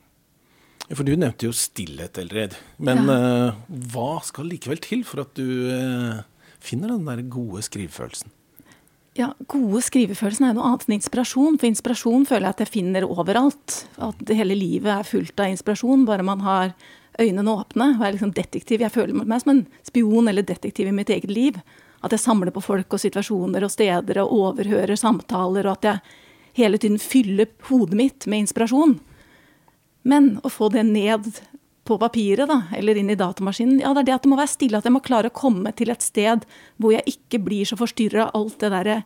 [0.92, 2.54] For du nevnte jo stillhet, Elred.
[2.78, 3.18] Men ja.
[3.50, 6.20] uh, hva skal likevel til for at du uh,
[6.62, 8.30] finner den der gode skrivefølelsen?
[9.16, 11.56] Ja, Gode skrivefølelsen er noe annet enn inspirasjon.
[11.56, 13.78] For inspirasjon føler jeg at jeg finner overalt.
[14.02, 16.74] At hele livet er fullt av inspirasjon, bare man har
[17.16, 18.84] øynene åpne og er liksom detektiv.
[18.84, 21.56] Jeg føler meg som en spion eller detektiv i mitt eget liv.
[22.04, 26.60] At jeg samler på folk og situasjoner og steder og overhører samtaler, og at jeg
[26.60, 28.98] hele tiden fyller hodet mitt med inspirasjon.
[30.06, 31.26] Men å få det ned
[31.86, 34.52] på papiret, da, eller inn i datamaskinen, ja, det er det at det må være
[34.52, 34.78] stille.
[34.78, 36.46] At jeg må klare å komme til et sted
[36.82, 38.96] hvor jeg ikke blir så forstyrra av alt det derre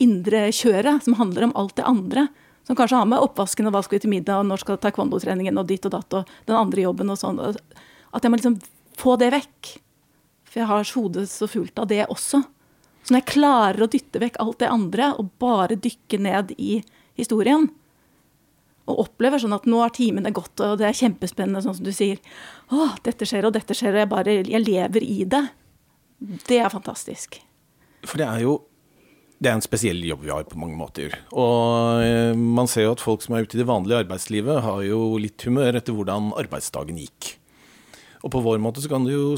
[0.00, 2.28] indre kjøret som handler om alt det andre.
[2.68, 5.60] Som kanskje har med oppvasken og hva skal vi til middag, og når skal taekwondo-treningen
[5.60, 7.40] og ditt og datt og den andre jobben og sånn.
[7.40, 8.60] At jeg må liksom
[9.00, 9.74] få det vekk.
[10.50, 12.42] For jeg har hodet så fullt av det også.
[13.04, 16.80] Så når jeg klarer å dytte vekk alt det andre og bare dykke ned i
[17.18, 17.68] historien,
[18.88, 21.92] og opplever sånn at nå har timene gått, og det er kjempespennende, sånn som du
[21.94, 22.20] sier.
[22.72, 25.44] Å, dette skjer, og dette skjer, og jeg bare jeg lever i det.
[26.48, 27.38] Det er fantastisk.
[28.06, 28.58] For det er jo
[29.40, 31.14] det er en spesiell jobb vi har på mange måter.
[31.32, 34.82] Og eh, man ser jo at folk som er ute i det vanlige arbeidslivet, har
[34.84, 37.38] jo litt humør etter hvordan arbeidsdagen gikk.
[38.20, 39.28] Og på vår måte så kan du jo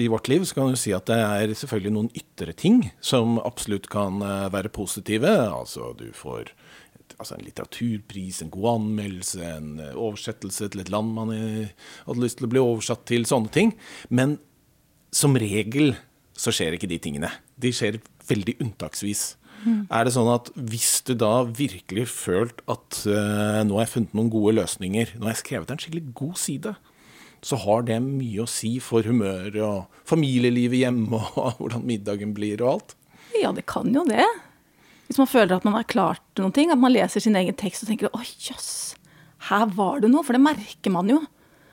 [0.00, 3.36] i vårt liv så kan du si at det er selvfølgelig noen ytre ting som
[3.44, 5.34] absolutt kan eh, være positive.
[5.52, 6.54] Altså du får
[7.20, 12.40] altså en litteraturpris, en god anmeldelse, en eh, oversettelse til et land man hadde lyst
[12.40, 13.74] til å bli oversatt til, sånne ting.
[14.08, 14.38] Men
[15.14, 15.94] som regel
[16.38, 17.30] så skjer ikke de tingene.
[17.60, 19.34] De skjer veldig unntaksvis.
[19.64, 19.82] Mm.
[19.92, 24.14] Er det sånn at hvis du da virkelig følt at uh, nå har jeg funnet
[24.16, 26.74] noen gode løsninger, nå har jeg skrevet en skikkelig god side,
[27.44, 32.64] så har det mye å si for humøret og familielivet hjemme og hvordan middagen blir
[32.64, 32.96] og alt?
[33.40, 34.26] Ja, det kan jo det.
[35.10, 37.82] Hvis man føler at man har klart noen ting, at man leser sin egen tekst
[37.82, 38.94] og tenker oi, jøss,
[39.48, 40.22] her var det noe.
[40.22, 41.18] For det merker man jo.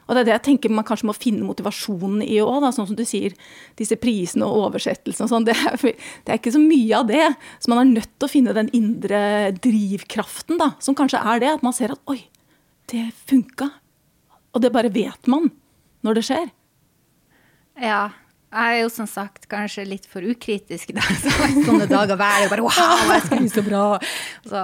[0.07, 2.97] Og det er det jeg tenker man kanskje må finne motivasjonen i òg, sånn som
[2.97, 3.35] du sier.
[3.77, 5.45] Disse prisene og oversettelsene og sånn.
[5.45, 5.93] Det, det,
[6.25, 7.25] er ikke så mye av det.
[7.61, 9.21] Så man er nødt til å finne den indre
[9.61, 10.71] drivkraften, da.
[10.81, 11.53] Som kanskje er det.
[11.59, 12.23] At man ser at oi,
[12.89, 13.69] det funka.
[14.55, 15.51] Og det bare vet man
[16.07, 16.47] når det skjer.
[17.83, 18.07] Ja,
[18.47, 21.03] jeg er jo som sagt kanskje litt for ukritisk da.
[21.23, 21.31] Så
[21.65, 23.81] sånne dager hver dag bare Wow, jeg skriver så bra!
[24.47, 24.61] Så,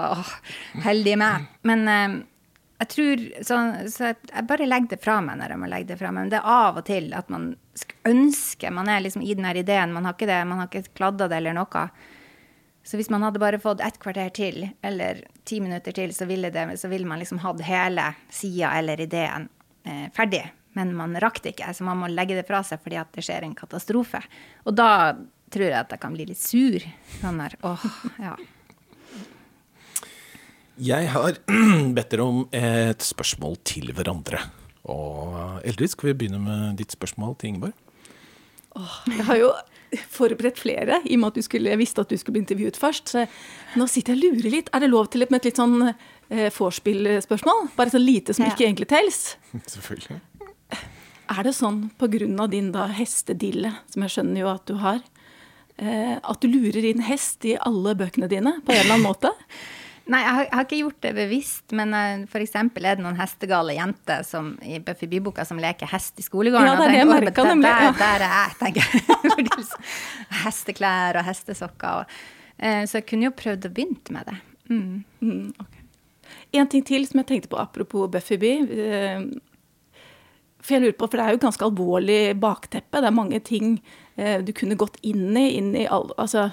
[0.85, 1.49] heldig meg.
[1.67, 2.15] Men eh,
[2.83, 3.59] jeg tror så,
[3.91, 6.25] så, jeg bare legger det fra meg når jeg må legge det fra meg.
[6.25, 7.51] Men det er av og til at man
[8.07, 9.95] ønsker Man er liksom i den her ideen.
[9.95, 11.85] Man har ikke det, man har ikke kladda det eller noe.
[12.87, 16.51] Så hvis man hadde bare fått et kvarter til, eller ti minutter til, så ville,
[16.51, 19.47] det, så ville man liksom hatt hele sida eller ideen
[19.87, 20.43] eh, ferdig
[20.77, 21.73] men man rakk det ikke.
[21.75, 24.23] Så man må legge det fra seg fordi at det skjer en katastrofe.
[24.67, 24.89] Og da
[25.53, 26.89] tror jeg at jeg kan bli litt sur.
[27.19, 27.87] Sånn der, åh,
[28.21, 28.35] ja.
[30.81, 31.37] Jeg har
[31.95, 34.41] bedt dere om et spørsmål til hverandre.
[34.89, 37.77] Og Eldrid, skal vi begynne med ditt spørsmål til Ingeborg?
[38.73, 39.51] Åh, jeg har jo
[40.09, 42.79] forberedt flere, i og med at du skulle, jeg visste at du skulle bli intervjuet
[42.79, 43.13] først.
[43.13, 43.25] Så
[43.77, 44.71] nå sitter jeg og lurer litt.
[44.73, 47.69] Er det lov til med et litt sånn eh, vorspiel-spørsmål?
[47.77, 48.53] Bare så lite som ja.
[48.53, 49.21] ikke egentlig tels?
[49.75, 50.17] Selvfølgelig.
[51.31, 52.47] Er det sånn pga.
[52.51, 54.99] din da hestedille, som jeg skjønner jo at du har,
[55.77, 59.31] eh, at du lurer inn hest i alle bøkene dine på en eller annen måte?
[60.03, 63.05] Nei, jeg har, jeg har, ikke gjort det bevisst, men uh, for eksempel er det
[63.05, 66.67] noen hestegale jenter som, i Buffy Byboka som leker hest i skolegården.
[66.67, 67.69] Ja, det er det jeg merka nemlig.
[67.69, 69.69] Der, der, er jeg, tenker jeg.
[70.43, 72.03] Hesteklær og hestesokker.
[72.03, 72.17] Og,
[72.59, 74.35] uh, så jeg kunne jo prøvd å begynne med det.
[74.73, 74.99] Mm.
[75.23, 75.87] Mm, okay.
[76.59, 78.53] En ting til som jeg tenkte på apropos Buffy By.
[78.67, 79.52] Uh,
[80.63, 83.01] for jeg lurer på, for det er jo ganske alvorlig bakteppe.
[83.03, 83.75] Det er mange ting
[84.15, 86.45] du kunne gått inn i, inn i al altså,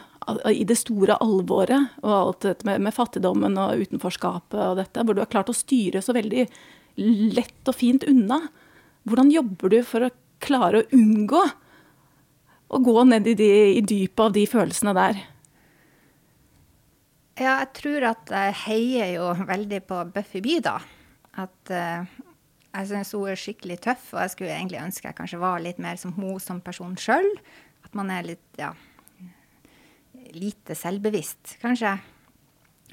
[0.50, 5.16] i det store alvoret og alt dette med, med, fattigdommen og utenforskapet og dette, hvor
[5.16, 6.46] du har klart å styre så veldig
[7.36, 8.40] lett og fint unna.
[9.08, 11.42] Hvordan jobber du for å klare å unngå
[12.70, 15.20] å gå ned i, de, i dypet av de følelsene der?
[17.40, 20.76] Ja, jeg tror at jeg heier jo veldig på Buffy Bye, da.
[21.40, 22.04] At uh,
[22.70, 25.80] jeg syns hun er skikkelig tøff, og jeg skulle egentlig ønske jeg kanskje var litt
[25.82, 27.26] mer som hun som person sjøl.
[27.86, 28.70] At man er litt, ja
[30.36, 31.96] lite selvbevisst, kanskje.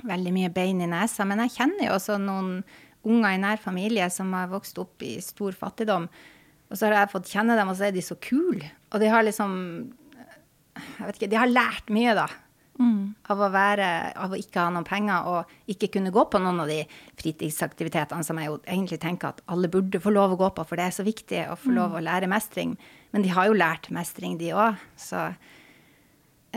[0.07, 1.25] Veldig mye bein i nesa.
[1.27, 2.61] Men jeg kjenner jo også noen
[3.07, 6.07] unger i nær familie som har vokst opp i stor fattigdom.
[6.67, 8.67] Og så har jeg fått kjenne dem, og så er de så kule.
[8.91, 9.53] Og de har liksom
[10.77, 12.27] Jeg vet ikke, de har lært mye, da.
[12.77, 13.15] Mm.
[13.33, 13.89] Av, å være,
[14.21, 16.83] av å ikke ha noen penger og ikke kunne gå på noen av de
[17.17, 20.79] fritidsaktivitetene som jeg jo egentlig tenker at alle burde få lov å gå på, for
[20.79, 21.99] det er så viktig å få lov mm.
[21.99, 22.77] å lære mestring.
[23.15, 24.77] Men de har jo lært mestring, de òg.
[24.99, 25.29] Så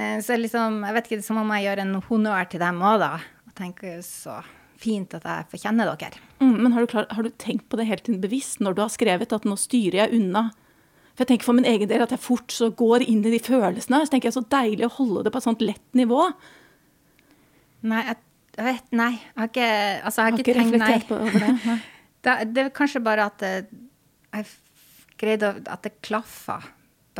[0.00, 3.02] Eh, så liksom, jeg vet ikke, så må jeg gjøre en honnør til dem òg,
[3.02, 3.12] da.
[3.48, 4.40] Og tenke så
[4.80, 6.22] fint at jeg får kjenne dere.
[6.40, 8.92] Mm, men har du, klar, har du, tenkt på det helt bevisst når du har
[8.92, 10.48] skrevet at nå styrer jeg unna?
[11.20, 13.38] For jeg tenker for min egen del at jeg fort så går inn i de
[13.44, 13.98] følelsene.
[14.09, 16.22] Så tenker jeg så deilig å holde det på et sånt lett nivå.
[17.92, 18.16] Nei, jeg,
[18.54, 19.11] jeg vet Nei.
[19.18, 19.66] Jeg har ikke,
[19.98, 20.94] altså, jeg har, ikke, tenkt nei.
[21.04, 21.50] På over det.
[21.68, 21.76] Nei.
[22.24, 23.68] det, det er kanskje bare at eh,
[24.33, 24.48] jeg
[25.20, 26.62] greide at det klaffa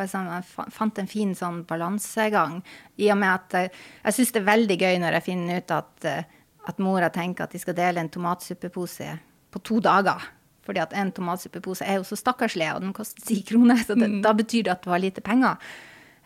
[0.01, 2.63] Sånn, jeg fant en fin sånn balansegang.
[3.05, 3.73] I og med at jeg,
[4.07, 6.39] jeg syns det er veldig gøy når jeg finner ut at, eh,
[6.73, 9.11] at mora tenker at de skal dele en tomatsuppepose
[9.53, 10.25] på to dager.
[10.67, 13.81] Fordi at en tomatsuppepose er jo så stakkarslig, og den koster ti kroner.
[13.81, 14.21] Så det, mm.
[14.27, 15.57] da betyr det at du har lite penger.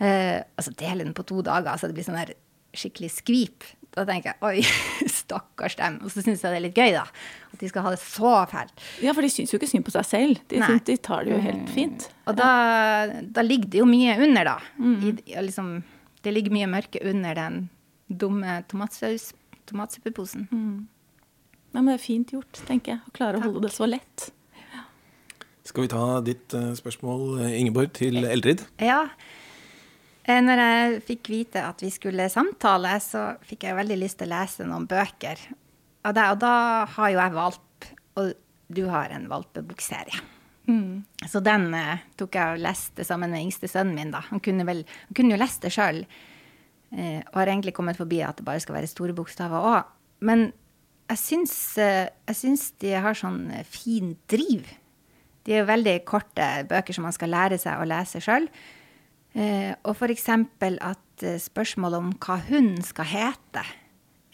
[0.00, 2.34] Uh, altså dele den på to dager, så det blir sånn der
[2.74, 3.66] skikkelig skvip.
[3.94, 4.64] Da tenker jeg oi,
[5.22, 6.00] stakkars dem.
[6.02, 7.04] Og så syns jeg det er litt gøy, da.
[7.54, 8.74] At de skal ha det så fælt.
[9.04, 10.40] Ja, for de syns jo ikke synd på seg selv.
[10.50, 11.70] De, synes, de tar det jo helt mm.
[11.76, 12.08] fint.
[12.26, 12.48] Og da,
[13.36, 14.56] da ligger det jo mye under, da.
[14.82, 14.96] Mm.
[14.98, 15.14] I,
[15.46, 15.70] liksom,
[16.26, 17.62] det ligger mye mørke under den
[18.10, 19.30] dumme tomatsaus,
[19.70, 20.48] tomatsuppeposen.
[20.50, 20.82] Mm.
[21.74, 23.02] Ja, men det er fint gjort, tenker jeg.
[23.04, 24.28] Å klare å holde det så lett.
[25.66, 28.62] Skal vi ta ditt uh, spørsmål, Ingeborg, til Eldrid?
[28.78, 29.08] Ja.
[30.24, 34.30] Eh, når jeg fikk vite at vi skulle samtale, så fikk jeg veldig lyst til
[34.30, 35.40] å lese noen bøker.
[36.04, 36.54] Og da, og da
[36.94, 37.88] har jo jeg valp,
[38.20, 38.30] og
[38.74, 40.22] du har en valpebokserie.
[40.64, 41.04] Mm.
[41.28, 44.14] Så den eh, tok jeg og leste sammen med yngste sønnen min.
[44.14, 44.22] da.
[44.30, 46.04] Han kunne, vel, han kunne jo lest det sjøl.
[46.94, 49.92] Eh, og har egentlig kommet forbi at det bare skal være store bokstaver òg.
[50.24, 50.52] Men
[51.10, 54.68] jeg syns, uh, jeg syns de har sånn fin driv.
[55.44, 58.48] De er jo veldig korte bøker som man skal lære seg å lese sjøl.
[59.34, 60.28] Eh, og f.eks.
[60.30, 63.64] at eh, spørsmålet om hva hunden skal hete,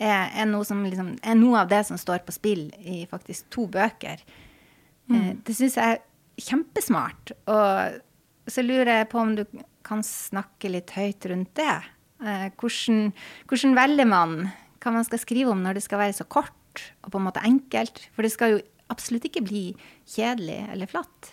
[0.00, 3.48] er, er, noe som, liksom, er, noe av det som står på spill i faktisk
[3.52, 4.20] to bøker.
[4.20, 5.42] Eh, mm.
[5.46, 6.04] det syns jeg er
[6.40, 7.34] kjempesmart.
[7.50, 9.44] Og så lurer jeg på om du
[9.86, 11.76] kan snakke litt høyt rundt det.
[12.20, 13.10] Eh, hvordan,
[13.48, 14.40] hvordan velger man
[14.80, 16.56] hva man skal skrive om når det skal være så kort
[17.04, 18.02] og på en måte enkelt?
[18.14, 19.64] For det skal jo absolutt ikke bli
[20.10, 21.32] kjedelig eller flatt.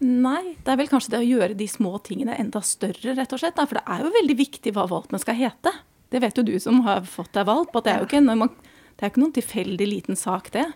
[0.00, 3.42] Nei, det er vel kanskje det å gjøre de små tingene enda større, rett og
[3.42, 3.58] slett.
[3.60, 5.72] For det er jo veldig viktig hva valpen skal hete.
[6.12, 8.52] Det vet jo du som har fått deg valp, at det er jo ikke, man,
[8.96, 10.66] det er ikke noen tilfeldig liten sak, det.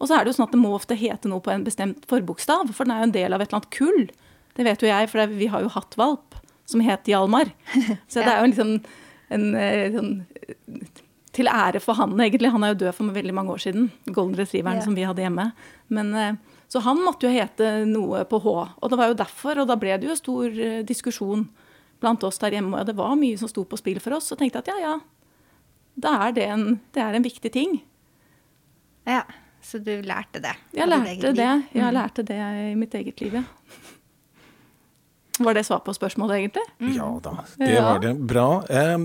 [0.00, 2.04] Og så er det jo sånn at det må ofte hete noe på en bestemt
[2.10, 4.08] forbokstav, for den er jo en del av et eller annet kull.
[4.56, 6.36] Det vet jo jeg, for vi har jo hatt valp
[6.68, 7.52] som het Hjalmar.
[8.12, 8.74] Så det er jo liksom
[9.30, 10.12] en, en sånn
[11.36, 12.50] til ære for han, egentlig.
[12.50, 13.90] Han er jo død for veldig mange år siden.
[14.10, 14.84] Golden retrieveren yeah.
[14.84, 15.50] som vi hadde hjemme.
[15.88, 16.38] Men eh,
[16.70, 18.54] så han måtte jo hete noe på H.
[18.78, 21.46] Og det var jo derfor, og da ble det jo stor eh, diskusjon
[22.02, 22.80] blant oss der hjemme.
[22.80, 24.32] Og det var mye som sto på spill for oss.
[24.34, 24.96] Og tenkte at ja, ja,
[26.00, 27.78] da er det en, det er en viktig ting.
[29.08, 29.22] Ja,
[29.62, 30.56] så du lærte det?
[30.74, 31.48] Jeg lærte det.
[31.74, 31.94] Jeg mm.
[31.94, 33.46] lærte det i mitt eget liv, ja.
[35.40, 36.66] Var det svar på spørsmålet, egentlig?
[36.82, 36.92] Mm.
[36.98, 38.14] Ja da, det var det.
[38.28, 38.48] Bra.
[38.68, 38.98] Eh,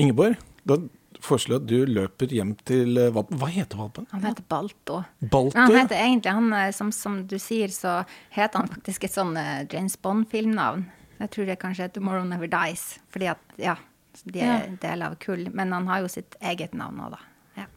[0.00, 0.78] Ingeborg, da
[1.22, 3.38] foreslå at du løper hjem til eh, valpen.
[3.40, 4.08] Hva heter valpen?
[4.12, 5.02] Han heter Balto.
[5.20, 5.58] Balto?
[5.58, 8.02] han heter egentlig, han, eh, som, som, du sier, så
[8.34, 10.86] heter han faktisk et sånn uh, James Bond-filmnavn.
[11.22, 13.76] Jeg tror det kanskje er 'Tomorrow Never Dies', fordi at, ja,
[14.24, 14.78] de er ja.
[14.82, 15.46] del av kull.
[15.54, 17.20] Men han har jo sitt eget navn òg, da.
[17.62, 17.68] Ja.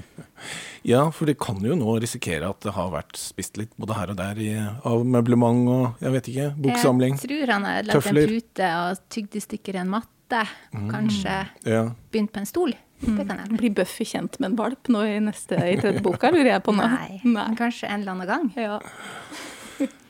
[0.94, 4.14] ja, for det kan jo nå risikere at det har vært spist litt både her
[4.14, 7.20] og der i, av møblement og jeg vet ikke, boksamling.
[7.20, 10.90] Jeg tror han har lagt en pute og tygd i stykker en matte matte, og
[10.90, 11.90] kanskje Ja.
[12.12, 12.72] begynt på en stol.
[13.00, 13.56] Det kan hende.
[13.56, 16.74] Blir Buffy kjent med en valp nå i neste i tredje boka, lurer jeg på
[16.76, 16.84] nå.
[16.84, 17.54] Nei, Nei.
[17.56, 18.52] kanskje en eller annen gang.
[18.56, 18.80] Ja.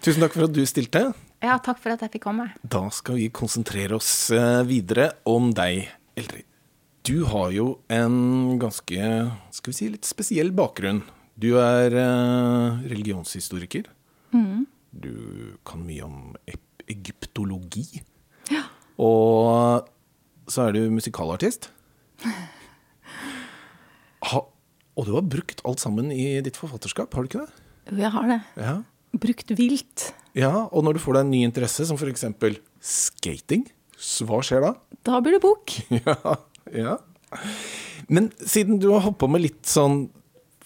[0.03, 1.15] Tusen takk for at du stilte.
[1.41, 2.49] Ja, takk for at jeg fikk komme.
[2.69, 6.45] Da skal vi konsentrere oss eh, videre om deg, Eldrid.
[7.07, 11.03] Du har jo en ganske skal vi si, litt spesiell bakgrunn.
[11.41, 11.89] Du er
[12.91, 13.87] religionshistoriker.
[14.35, 14.67] religionshistoriker.
[14.93, 16.35] Du kan mye om
[16.91, 18.03] egyptologi.
[18.51, 18.65] Ja.
[18.99, 19.87] Og
[20.51, 21.71] så er du musikalartist.
[24.31, 24.41] Ha,
[24.99, 27.67] og du har brukt alt sammen i ditt forfatterskap, har du ikke det?
[27.91, 28.41] Jo, jeg har det.
[28.61, 28.75] Ja.
[29.21, 30.11] Brukt vilt.
[30.39, 32.27] ja, og når du får deg en ny interesse, som f.eks.
[32.85, 33.65] skating,
[34.01, 34.75] så hva skjer da?
[35.09, 35.73] Da blir det bok.
[36.05, 36.37] Ja,
[36.77, 36.99] ja.
[38.13, 40.05] Men siden du har holdt på med litt sånn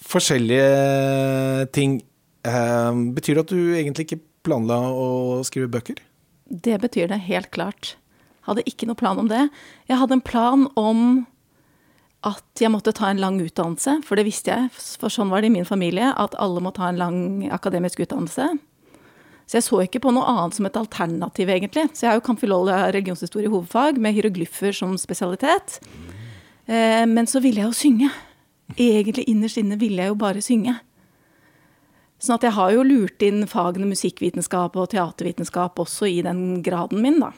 [0.04, 2.00] forskjellige ting,
[2.44, 5.06] eh, betyr det at du egentlig ikke planla å
[5.46, 6.00] skrive bøker?
[6.44, 7.94] Det betyr det helt klart.
[8.48, 9.46] Hadde ikke noe plan om det.
[9.88, 11.24] Jeg hadde en plan om
[12.24, 15.50] at jeg måtte ta en lang utdannelse, for det visste jeg, for sånn var det
[15.50, 17.18] i min familie, at alle må ta en lang
[17.52, 18.54] akademisk utdannelse.
[19.44, 21.90] Så jeg så ikke på noe annet som et alternativ, egentlig.
[21.92, 25.76] Så jeg har jo Camfilol religionshistorie i hovedfag, med hieroglyffer som spesialitet.
[26.64, 28.10] Eh, men så ville jeg jo synge.
[28.80, 30.78] Egentlig innerst inne ville jeg jo bare synge.
[32.24, 37.04] Sånn at jeg har jo lurt inn fagene musikkvitenskap og teatervitenskap også i den graden
[37.04, 37.34] min, da.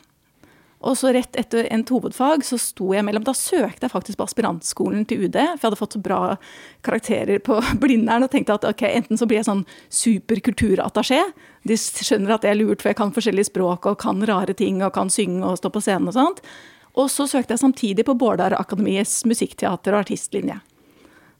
[0.87, 4.27] Og så rett etter endt hovedfag så sto jeg mellom Da søkte jeg faktisk på
[4.29, 6.21] aspirantskolen til UD, for jeg hadde fått så bra
[6.87, 11.21] karakterer på Blindern og tenkte at ok, enten så blir jeg sånn superkulturattaché.
[11.67, 14.79] De skjønner at jeg er lurt, for jeg kan forskjellige språk og kan rare ting
[14.85, 16.41] og kan synge og stå på scenen og sånt.
[16.97, 20.61] Og så søkte jeg samtidig på Bårdar Akademiets musikkteater og artistlinje.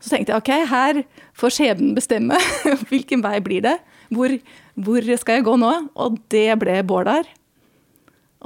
[0.03, 1.03] Så tenkte jeg ok, her
[1.39, 2.37] får skjebnen bestemme.
[2.91, 3.79] Hvilken vei blir det?
[4.13, 4.35] Hvor,
[4.75, 5.73] hvor skal jeg gå nå?
[5.97, 7.31] Og det ble Bårdar.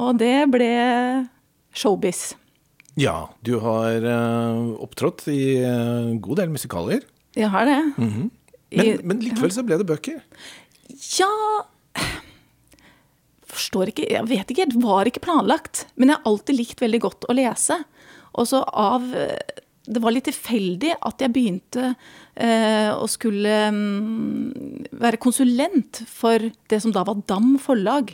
[0.01, 0.71] Og det ble
[1.77, 2.31] showbiz.
[2.99, 7.05] Ja, du har eh, opptrådt i eh, en god del musikaler.
[7.39, 7.79] Jeg har det.
[8.01, 8.31] Men,
[8.75, 10.19] I- men likevel så ble det bøker.
[11.21, 11.31] Ja
[13.51, 14.77] Forstår ikke Jeg vet ikke helt.
[14.83, 15.85] Var ikke planlagt.
[15.99, 17.77] Men jeg har alltid likt veldig godt å lese.
[18.39, 19.07] Og så av
[19.91, 21.87] Det var litt tilfeldig at jeg begynte
[22.37, 24.53] eh, å skulle um,
[25.03, 26.39] være konsulent for
[26.71, 28.13] det som da var Dam forlag.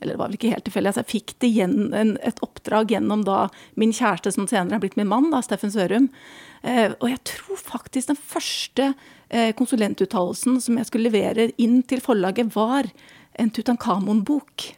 [0.00, 0.90] Eller det var vel ikke helt tilfeldig.
[0.90, 3.44] Altså jeg fikk det gjen, en, et oppdrag gjennom da
[3.80, 6.08] min kjæreste, som senere har blitt min mann, da, Steffen Sørum.
[6.62, 8.90] Eh, og jeg tror faktisk den første
[9.28, 12.88] eh, konsulentuttalelsen som jeg skulle levere inn til forlaget, var
[13.40, 14.70] en Tutankhamon-bok.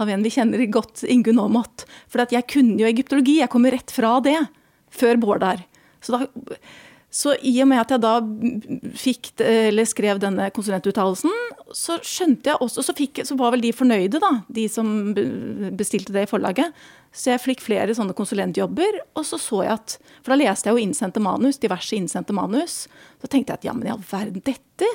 [0.00, 1.86] Av en vi kjenner godt, Ingunn Aamodt.
[2.10, 4.40] For jeg kunne jo egyptologi, jeg kom rett fra det.
[4.94, 5.64] Før Bårdar.
[6.04, 6.58] Så, da,
[7.14, 8.12] så i og med at jeg da
[8.98, 11.30] fikk, eller skrev denne konsulentuttalelsen,
[11.70, 14.88] så skjønte jeg også Så, fikk, så var vel de fornøyde, da, de som
[15.78, 16.74] bestilte det i forlaget.
[17.14, 19.94] Så jeg fikk flere sånne konsulentjobber, og så så jeg at
[20.24, 22.88] For da leste jeg jo innsendte manus, diverse innsendte manus.
[23.22, 24.88] Så tenkte jeg at ja, men i all verden, dette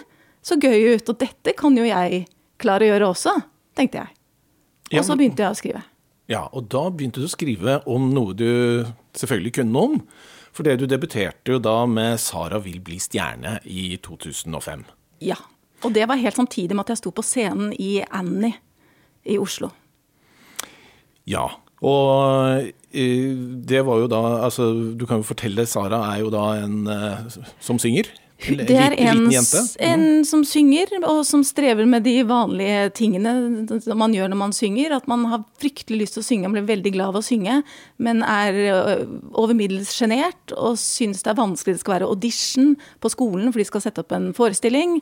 [0.43, 2.25] så gøy ut, og dette kan jo jeg
[2.59, 3.37] klare å gjøre også,
[3.79, 4.11] tenkte jeg.
[4.99, 5.85] Og så begynte jeg å skrive.
[6.29, 8.49] Ja, og da begynte du å skrive om noe du
[9.17, 9.97] selvfølgelig kunne om.
[10.59, 14.83] For det du debuterte jo da med 'Sara vil bli stjerne' i 2005.
[15.23, 15.37] Ja.
[15.87, 18.57] Og det var helt samtidig med at jeg sto på scenen i Annie
[19.23, 19.69] i Oslo.
[21.23, 21.45] Ja.
[21.79, 22.59] Og
[22.91, 23.31] eh,
[23.71, 24.67] det var jo da Altså,
[24.99, 28.11] du kan jo fortelle, Sara er jo da en eh, som synger.
[28.39, 29.25] Det er en,
[29.83, 33.33] en som synger, og som strever med de vanlige tingene
[33.99, 34.93] man gjør når man synger.
[34.95, 37.57] At man har fryktelig lyst til å synge, man blir veldig glad av å synge,
[37.99, 38.77] men er ø,
[39.35, 42.71] over middels sjenert og syns det er vanskelig det skal være audition
[43.03, 45.01] på skolen, for de skal sette opp en forestilling.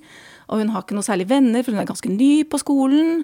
[0.50, 3.22] Og hun har ikke noe særlig venner, for hun er ganske ny på skolen.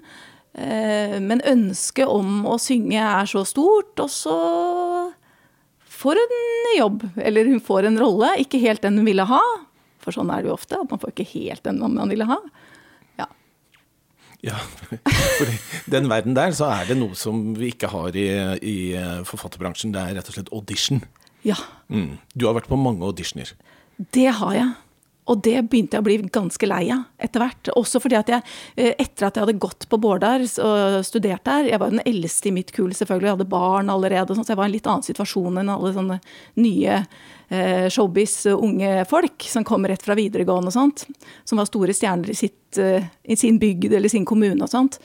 [0.54, 4.38] Eh, Men ønsket om å synge er så stort, og så
[5.90, 7.06] får hun jobb.
[7.18, 9.42] Eller hun får en rolle, ikke helt den hun ville ha.
[10.04, 12.38] For sånn er det jo ofte, at man får ikke helt den man ville ha.
[13.20, 13.28] Ja.
[14.44, 14.60] Ja,
[15.38, 15.58] for i
[15.90, 18.28] den verden der så er det noe som vi ikke har i,
[18.60, 18.76] i
[19.28, 19.94] forfatterbransjen.
[19.96, 21.04] Det er rett og slett audition.
[21.48, 21.58] ja.
[21.88, 22.16] Mm.
[22.32, 23.50] Du har vært på mange auditioner.
[24.14, 24.72] Det har jeg.
[25.30, 27.70] Og det begynte jeg å bli ganske lei av etter hvert.
[27.80, 28.44] Også fordi at jeg,
[28.76, 32.48] eh, etter at jeg hadde gått på Bårdar og studert der Jeg var den eldste
[32.48, 33.30] i mitt kull, selvfølgelig.
[33.30, 36.20] Jeg hadde barn allerede, så jeg var i en litt annen situasjon enn alle sånne
[36.56, 37.06] nye eh,
[37.92, 41.04] showbiz, unge folk som kom rett fra videregående og sånt.
[41.44, 44.98] Som var store stjerner i, sitt, eh, i sin bygd eller sin kommune og sånt.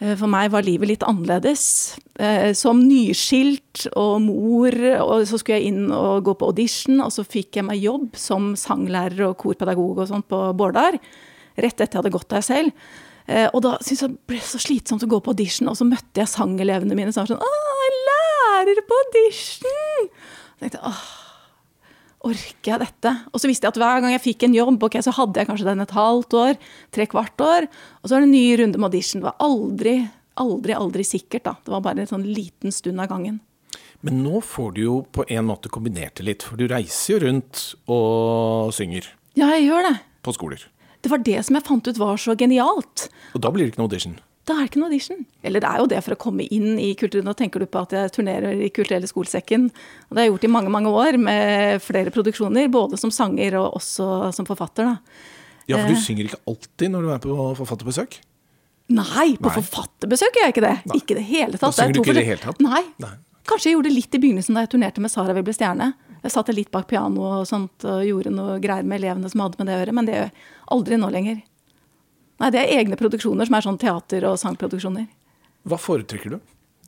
[0.00, 1.98] Eh, For meg var livet litt annerledes.
[2.18, 7.10] Eh, Som nyskilt og mor, og så skulle jeg inn og gå på audition, og
[7.12, 10.98] så fikk jeg meg jobb som sanglærer og korpedagog og sånt på Bårdar.
[11.60, 12.72] Rett etter jeg hadde gått der selv.
[13.28, 15.84] Eh, Og da syntes jeg det ble så slitsomt å gå på audition, og så
[15.84, 17.50] møtte jeg sangelevene mine som var sånn Å,
[17.84, 20.08] jeg lærer på audition!
[20.56, 21.04] Så tenkte jeg, åh,
[22.26, 23.12] orker jeg dette?
[23.32, 25.48] Og så visste jeg at hver gang jeg fikk en jobb, okay, så hadde jeg
[25.48, 26.58] kanskje den et halvt år,
[26.94, 27.68] tre kvart år.
[28.02, 29.22] Og så var det en ny runde med audition.
[29.22, 29.94] Det var aldri,
[30.40, 31.44] aldri, aldri sikkert.
[31.48, 31.54] da.
[31.64, 33.40] Det var bare en sånn liten stund av gangen.
[34.02, 37.22] Men nå får du jo på en måte kombinert det litt, for du reiser jo
[37.26, 39.96] rundt og synger Ja, jeg gjør det.
[40.24, 40.62] på skoler.
[41.00, 43.08] Det var det som jeg fant ut var så genialt.
[43.36, 44.18] Og da blir det ikke noe audition.
[44.50, 45.20] Da er det ikke noe audition.
[45.46, 47.28] Eller det er jo det for å komme inn i kulturen.
[47.28, 49.68] Nå tenker du på at jeg turnerer i Kulturelle skolesekken.
[49.70, 52.66] Og det har jeg gjort i mange, mange år med flere produksjoner.
[52.74, 54.90] Både som sanger og også som forfatter.
[54.90, 54.96] da.
[55.70, 56.02] Ja, for du Eh.
[56.02, 58.18] synger ikke alltid når du er på forfatterbesøk?
[58.90, 59.54] Nei, på Nei.
[59.62, 60.76] forfatterbesøk gjør jeg ikke det.
[60.90, 60.96] Nei.
[60.98, 61.70] Ikke i det hele tatt.
[61.78, 62.60] Er synger du ikke i det hele tatt?
[62.60, 62.82] Nei.
[62.98, 63.12] Nei.
[63.46, 65.92] Kanskje jeg gjorde det litt i begynnelsen da jeg turnerte med Sara vil bli stjerne.
[66.24, 69.56] Jeg satt litt bak piano og sånt og gjorde noe greier med elevene som hadde
[69.62, 70.32] med det å gjøre, men det gjør jeg
[70.74, 71.42] aldri nå lenger.
[72.40, 75.06] Nei, det er egne produksjoner som er sånn teater- og sangproduksjoner.
[75.68, 76.40] Hva foretrekker du?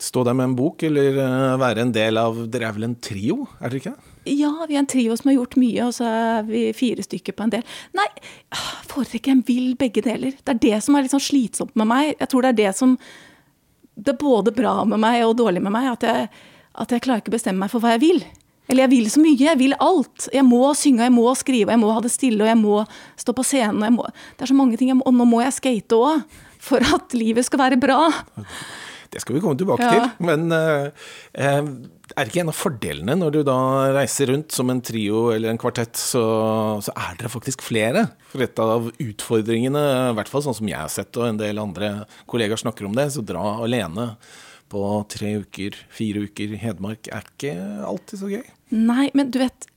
[0.03, 2.97] Stå der med en bok, eller eh, være en del av Dere er vel en
[2.99, 3.93] trio, er dere ikke?
[4.33, 7.37] Ja, vi er en trio som har gjort mye, og så er vi fire stykker
[7.37, 7.67] på en del.
[7.99, 8.09] Nei,
[8.91, 10.35] foretrekker jeg vil begge deler.
[10.41, 12.15] Det er det som er litt sånn slitsomt med meg.
[12.17, 12.97] Jeg tror det er det som
[13.93, 16.29] Det er både bra med meg og dårlig med meg, at jeg,
[16.81, 18.23] at jeg klarer ikke å bestemme meg for hva jeg vil.
[18.71, 20.29] Eller jeg vil så mye, jeg vil alt.
[20.33, 22.85] Jeg må synge, jeg må skrive, jeg må ha det stille, og jeg må
[23.21, 23.97] stå på scenen.
[23.99, 24.07] må,
[24.39, 26.23] det er så mange ting må, Og nå må jeg skate òg,
[26.63, 27.99] for at livet skal være bra.
[29.13, 29.91] Det skal vi komme tilbake Ja.
[29.93, 30.25] til.
[30.25, 30.87] Men eh,
[31.35, 31.67] eh,
[32.17, 33.57] er ikke en av fordelene når du da
[33.93, 36.23] reiser rundt som en trio eller en kvartett, så,
[36.81, 38.07] så er dere faktisk flere?
[38.33, 39.83] For et av utfordringene,
[40.13, 42.97] i hvert fall sånn som jeg har sett og en del andre kollegaer snakker om
[42.97, 44.15] det, så dra alene
[44.73, 47.53] på tre uker, fire uker i Hedmark er ikke
[47.89, 48.49] alltid så gøy.
[48.73, 49.69] Nei, men du vet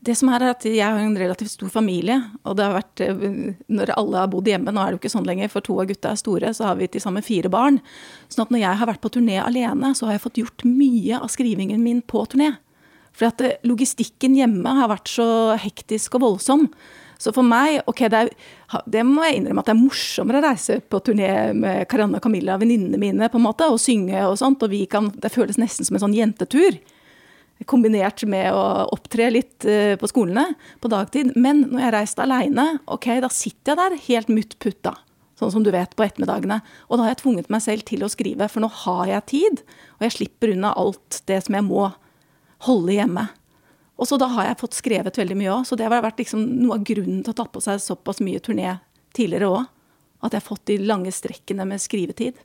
[0.00, 2.14] Det som er, at jeg har en relativt stor familie.
[2.46, 3.24] Og det har vært eh,
[3.68, 5.90] Når alle har bodd hjemme, nå er det jo ikke sånn lenger, for to av
[5.90, 7.80] gutta er store, så har vi til sammen fire barn.
[8.32, 11.18] Sånn at når jeg har vært på turné alene, så har jeg fått gjort mye
[11.18, 12.54] av skrivingen min på turné.
[13.16, 15.28] For at eh, logistikken hjemme har vært så
[15.60, 16.70] hektisk og voldsom.
[17.18, 20.44] Så for meg, ok, det, er, det må jeg innrømme at det er morsommere å
[20.44, 24.36] reise på turné med Karianne og Camilla, venninnene mine, på en måte, og synge og
[24.40, 24.64] sånt.
[24.66, 26.76] Og kan, det føles nesten som en sånn jentetur.
[27.64, 28.62] Kombinert med å
[28.92, 30.50] opptre litt eh, på skolene
[30.82, 31.32] på dagtid.
[31.40, 34.92] Men når jeg har reist aleine, ok, da sitter jeg der helt mutt putta.
[35.40, 36.60] Sånn som du vet, på ettermiddagene.
[36.88, 39.64] Og da har jeg tvunget meg selv til å skrive, for nå har jeg tid.
[39.96, 41.90] Og jeg slipper unna alt det som jeg må
[42.68, 43.26] holde hjemme.
[43.96, 45.68] Og så da har jeg fått skrevet veldig mye òg.
[45.68, 48.42] Så det har vært liksom noe av grunnen til å ta på seg såpass mye
[48.44, 48.78] turné
[49.16, 49.70] tidligere òg.
[50.24, 52.36] At jeg har fått de lange strekkene med skrivetid.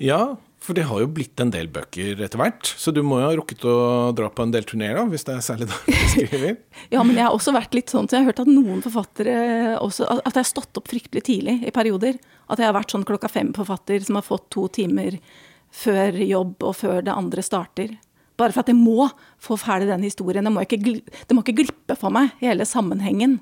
[0.00, 3.28] Ja, for det har jo blitt en del bøker etter hvert, så du må jo
[3.30, 3.76] ha rukket å
[4.16, 6.58] dra på en del turneer, da, hvis det er særlig da du skriver.
[6.92, 9.36] Ja, men jeg har også vært litt sånn, så jeg har hørt at noen forfattere
[9.80, 12.20] også At jeg har stått opp fryktelig tidlig i perioder.
[12.52, 15.16] At jeg har vært sånn klokka fem-forfatter som har fått to timer
[15.70, 17.96] før jobb og før det andre starter.
[18.40, 19.10] Bare for at jeg må
[19.42, 20.46] få ferdig den historien.
[20.46, 23.38] Det må ikke, det må ikke glippe for meg, hele sammenhengen.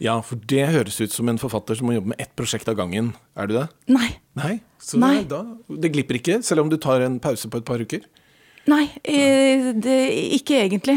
[0.00, 2.78] Ja, for det høres ut som en forfatter som må jobbe med ett prosjekt av
[2.78, 3.12] gangen.
[3.36, 3.66] Er du det?
[3.92, 4.08] Nei.
[4.38, 4.54] Nei.
[4.80, 5.18] Så Nei.
[5.28, 8.06] Da, det glipper ikke, selv om du tar en pause på et par uker?
[8.70, 9.98] Nei, eh, det,
[10.40, 10.96] ikke egentlig.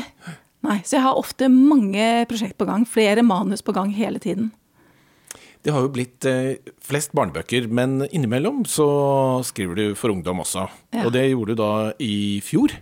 [0.64, 2.88] Nei, Så jeg har ofte mange prosjekt på gang.
[2.88, 4.54] Flere manus på gang hele tiden.
[5.64, 8.88] Det har jo blitt eh, flest barnebøker, men innimellom så
[9.48, 10.68] skriver du for ungdom også.
[10.92, 11.06] Ja.
[11.06, 12.76] Og det gjorde du da i fjor.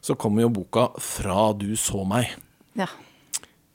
[0.00, 2.32] Så kommer jo boka 'Fra du så meg'.
[2.78, 2.88] Ja.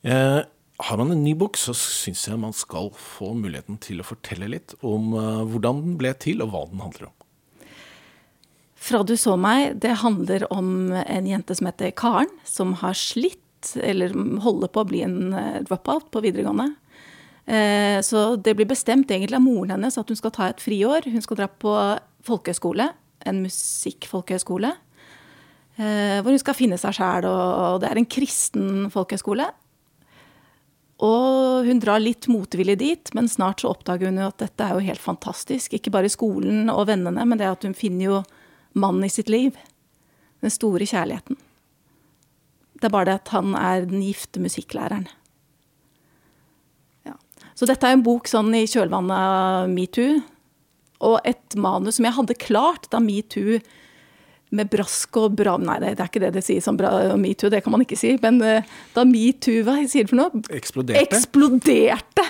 [0.02, 0.42] Eh,
[0.80, 4.50] har man en ny bok, så syns jeg man skal få muligheten til å fortelle
[4.50, 7.18] litt om eh, hvordan den ble til, og hva den handler om.
[8.84, 13.40] Fra du så meg, det handler om en jente som heter Karen, som har slitt,
[13.80, 14.12] eller
[14.44, 16.74] holder på å bli en eh, dropout på videregående.
[17.48, 21.12] Eh, Så det blir bestemt egentlig av moren hennes at hun skal ta et friår.
[21.12, 21.74] Hun skal dra på
[22.24, 22.90] folkehøyskole,
[23.26, 24.72] en musikkfolkehøyskole.
[25.78, 29.50] eh, Hvor hun skal finne seg sjæl, og det er en kristen folkehøyskole.
[31.04, 34.74] Og hun drar litt motvillig dit, men snart så oppdager hun jo at dette er
[34.78, 35.74] jo helt fantastisk.
[35.74, 38.24] Ikke bare skolen og vennene, men det at hun finner jo
[38.74, 39.58] mannen i sitt liv.
[40.40, 41.36] Den store kjærligheten.
[42.80, 45.08] Det er bare det at han er den gifte musikklæreren.
[47.54, 50.20] Så dette er en bok sånn i kjølvannet av metoo.
[51.04, 53.60] Og et manus som jeg hadde klart da metoo
[54.54, 56.78] med brask og bram Nei, det er ikke det det sies om
[57.22, 58.16] metoo, det kan man ikke si.
[58.24, 60.44] Men eh, da metoo Hva sier du for noe?
[60.54, 61.04] Eksploderte.
[61.04, 62.28] Eksploderte!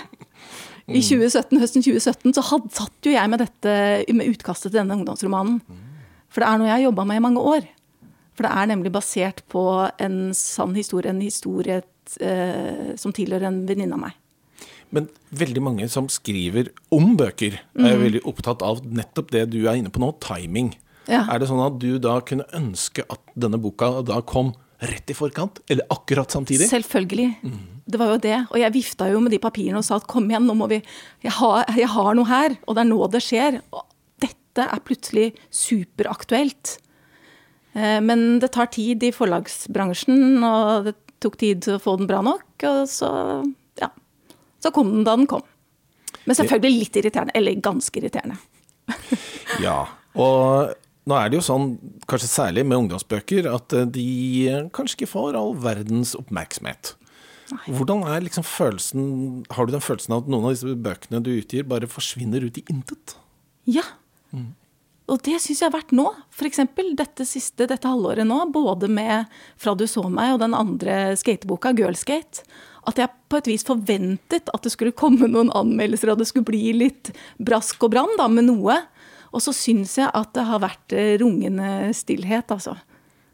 [0.84, 3.76] I 2017, høsten 2017 så had, satt jo jeg med dette,
[4.12, 5.62] med utkastet til denne ungdomsromanen.
[6.28, 7.70] For det er noe jeg har jobba med i mange år.
[8.36, 9.64] For det er nemlig basert på
[10.02, 11.80] en sann historie, en historie
[12.20, 14.18] eh, som tilhører en venninne av meg.
[14.94, 18.02] Men veldig mange som skriver om bøker, er Mm.
[18.04, 20.76] veldig opptatt av nettopp det du er inne på nå, timing.
[21.10, 21.26] Ja.
[21.34, 25.14] Er det sånn at du da kunne ønske at denne boka da kom rett i
[25.18, 26.70] forkant, eller akkurat samtidig?
[26.70, 27.36] Selvfølgelig.
[27.90, 28.38] Det var jo det.
[28.52, 30.82] Og jeg vifta jo med de papirene og sa at kom igjen, nå må vi
[31.24, 33.62] Jeg har, jeg har noe her, og det er nå det skjer.
[33.74, 33.84] Og
[34.22, 36.78] dette er plutselig superaktuelt.
[37.76, 42.08] Eh, Men det tar tid i forlagsbransjen, og det tok tid til å få den
[42.08, 42.44] bra nok.
[42.64, 43.10] Og så.
[44.64, 45.44] Så kom den da den kom.
[46.24, 47.36] Men selvfølgelig litt irriterende.
[47.38, 48.40] Eller ganske irriterende.
[49.62, 49.84] Ja,
[50.18, 50.72] og
[51.06, 51.76] nå er det jo sånn,
[52.10, 54.06] kanskje særlig med ungdomsbøker, at eh, de
[54.74, 56.96] kanskje ikke får all verdens oppmerksomhet.
[57.68, 59.04] Hvordan er liksom følelsen
[59.54, 62.58] Har du den følelsen av at noen av disse bøkene du utgir, bare forsvinner ut
[62.58, 63.14] i intet?
[63.70, 63.84] Ja.
[65.12, 66.08] Og det syns jeg har vært nå.
[66.34, 66.64] F.eks.
[66.98, 69.28] dette siste, dette halvåret nå, både med
[69.60, 72.48] 'Fra du så meg' og den andre skateboka, 'Girlskate'.
[72.90, 76.50] At jeg på et vis forventet at det skulle komme noen anmeldelser, og det skulle
[76.50, 78.80] bli litt brask og brann da, med noe.
[79.34, 82.76] Og så syns jeg at det har vært eh, rungende stillhet, altså.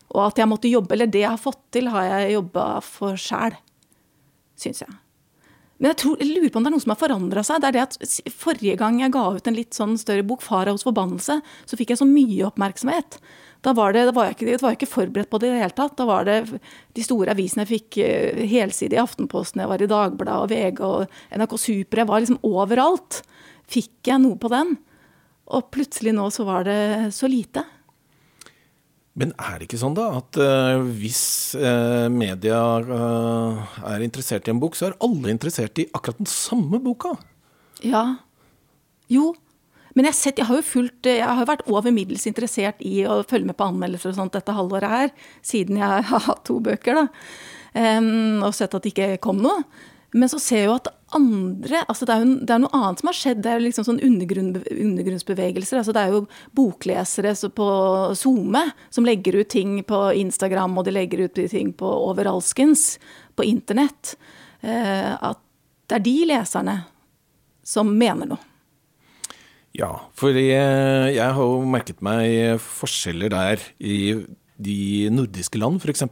[0.10, 3.20] Og at jeg måtte jobbe, eller det jeg har fått til, har jeg jobba for
[3.20, 3.58] sjæl.
[4.60, 4.98] Syns jeg.
[5.80, 7.62] Men jeg, tror, jeg lurer på om det er noe som har forandra seg.
[7.64, 10.84] Det er det at Forrige gang jeg ga ut en litt sånn større bok, 'Faraos
[10.84, 13.16] forbannelse', så fikk jeg så mye oppmerksomhet.
[13.66, 15.64] Da var det, da var jeg ikke, var jeg ikke forberedt på det i det
[15.66, 15.98] hele tatt.
[16.00, 16.38] Da var det
[16.96, 20.84] de store avisene jeg fikk eh, helside i Aftenposten, jeg var i Dagbladet og VG
[20.88, 22.04] og NRK Super.
[22.04, 23.20] Jeg var liksom overalt.
[23.70, 24.78] Fikk jeg noe på den?
[25.50, 26.80] Og plutselig nå så var det
[27.16, 27.66] så lite.
[29.20, 31.22] Men er det ikke sånn da at uh, hvis
[31.60, 36.30] uh, media uh, er interessert i en bok, så er alle interessert i akkurat den
[36.30, 37.18] samme boka?
[37.84, 38.06] Ja.
[39.12, 39.34] Jo.
[39.98, 43.22] Men jeg, sett, jeg har jo fulgt, jeg har vært over middels interessert i å
[43.28, 45.14] følge med på anmeldelser og sånt dette halvåret her,
[45.46, 47.08] siden jeg har hatt to bøker, da.
[47.70, 49.64] Um, og sett at det ikke kom noe.
[50.12, 53.02] Men så ser jeg jo at andre altså Det er jo det er noe annet
[53.02, 53.42] som har skjedd.
[53.46, 55.80] Det er jo liksom sånn undergrunn, undergrunnsbevegelser.
[55.80, 56.24] altså Det er jo
[56.58, 57.70] boklesere på
[58.18, 62.96] SoMe som legger ut ting på Instagram, og de legger ut ting på overalskens
[63.38, 64.16] på internett.
[64.66, 65.42] Uh, at
[65.90, 66.78] det er de leserne
[67.66, 68.49] som mener noe.
[69.80, 74.00] Ja, for jeg, jeg har jo merket meg forskjeller der i
[74.60, 76.04] de nordiske land, f.eks.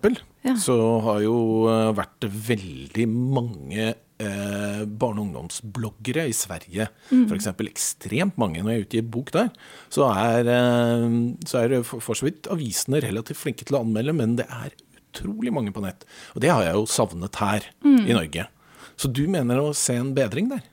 [0.47, 0.55] Ja.
[0.61, 6.87] Så har jo eh, vært veldig mange eh, barne- og ungdomsbloggere i Sverige.
[7.09, 7.49] For f.eks.
[7.67, 8.63] ekstremt mange.
[8.63, 9.51] Når jeg utgir bok der,
[9.91, 11.17] så er, eh,
[11.49, 15.51] så er for så vidt avisene relativt flinke til å anmelde, men det er utrolig
[15.51, 16.07] mange på nett.
[16.35, 18.47] Og det har jeg jo savnet her i Norge.
[18.97, 20.63] Så du mener å se en bedring der?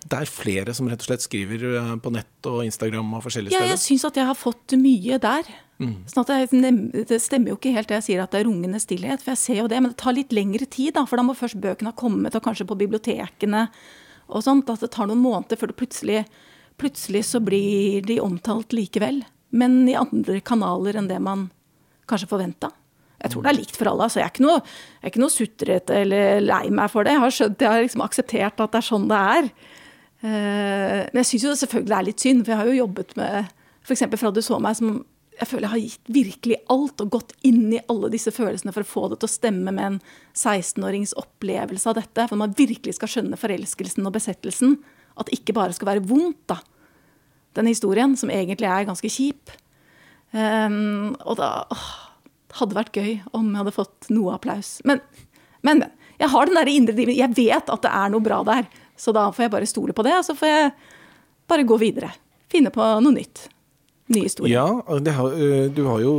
[0.00, 3.52] Det er flere som rett og slett skriver eh, på nett og Instagram og forskjellige
[3.52, 3.84] Ja, jeg steder?
[3.84, 5.50] syns at jeg har fått mye der.
[5.80, 8.76] Sånn at jeg, det stemmer jo ikke helt det jeg sier at det er rungende
[8.82, 9.78] stillhet, for jeg ser jo det.
[9.80, 12.44] Men det tar litt lengre tid, da, for da må først bøkene ha kommet, og
[12.44, 13.62] kanskje på bibliotekene
[14.28, 14.68] og sånt.
[14.68, 16.26] At det tar noen måneder før det plutselig,
[16.80, 19.22] plutselig så blir de omtalt likevel.
[19.56, 21.48] Men i andre kanaler enn det man
[22.12, 22.70] kanskje forventa.
[23.20, 24.04] Jeg tror det er likt for alle.
[24.06, 27.16] altså Jeg er ikke noe, jeg er ikke noe sutrete eller lei meg for det.
[27.16, 29.50] Jeg har skjønt, jeg har liksom akseptert at det er sånn det er.
[30.20, 33.48] Eh, Men jeg syns jo det er litt synd, for jeg har jo jobbet med
[33.86, 34.04] f.eks.
[34.20, 35.00] fra du så meg, som
[35.40, 38.84] jeg føler jeg har gitt virkelig alt og gått inn i alle disse følelsene for
[38.84, 39.96] å få det til å stemme med en
[40.36, 42.26] 16-årings opplevelse av dette.
[42.28, 44.76] For man virkelig skal skjønne forelskelsen og besettelsen.
[45.16, 46.58] At det ikke bare skal være vondt, da.
[47.56, 49.54] Den historien, som egentlig er ganske kjip.
[50.36, 51.88] Um, og da åh,
[52.50, 54.76] det hadde vært gøy om jeg hadde fått noe applaus.
[54.84, 55.00] Men,
[55.64, 55.96] men, men.
[56.20, 57.16] Jeg har den der indre driven.
[57.16, 58.66] Jeg vet at det er noe bra der.
[59.00, 60.72] Så da får jeg bare stole på det, og så får jeg
[61.48, 62.12] bare gå videre.
[62.52, 63.46] Finne på noe nytt.
[64.10, 64.52] Ny historie.
[64.52, 64.66] Ja,
[65.16, 65.38] har,
[65.70, 66.14] du har jo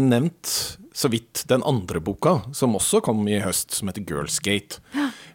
[0.00, 4.80] nevnt så vidt den andre boka, som også kom i høst, som heter Girlsgate.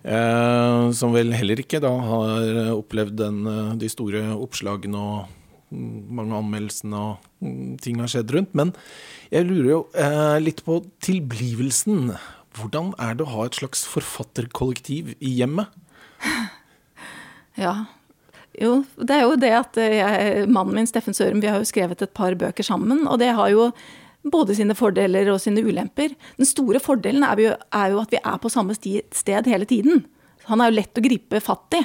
[0.08, 3.42] Eh, som vel heller ikke da har opplevd den,
[3.82, 5.34] de store oppslagene og
[5.74, 8.54] mm, mange anmeldelsene og mm, ting har skjedd rundt.
[8.58, 8.74] Men
[9.34, 12.14] jeg lurer jo eh, litt på tilblivelsen.
[12.58, 15.74] Hvordan er det å ha et slags forfatterkollektiv i hjemmet?
[17.58, 17.76] Ja.
[18.58, 22.02] Jo, det er jo det at jeg, mannen min, Steffen Sørum, vi har jo skrevet
[22.02, 23.04] et par bøker sammen.
[23.06, 23.68] Og det har jo
[24.28, 26.16] både sine fordeler og sine ulemper.
[26.40, 30.06] Den store fordelen er jo, er jo at vi er på samme sted hele tiden.
[30.50, 31.84] Han er jo lett å gripe fatt i,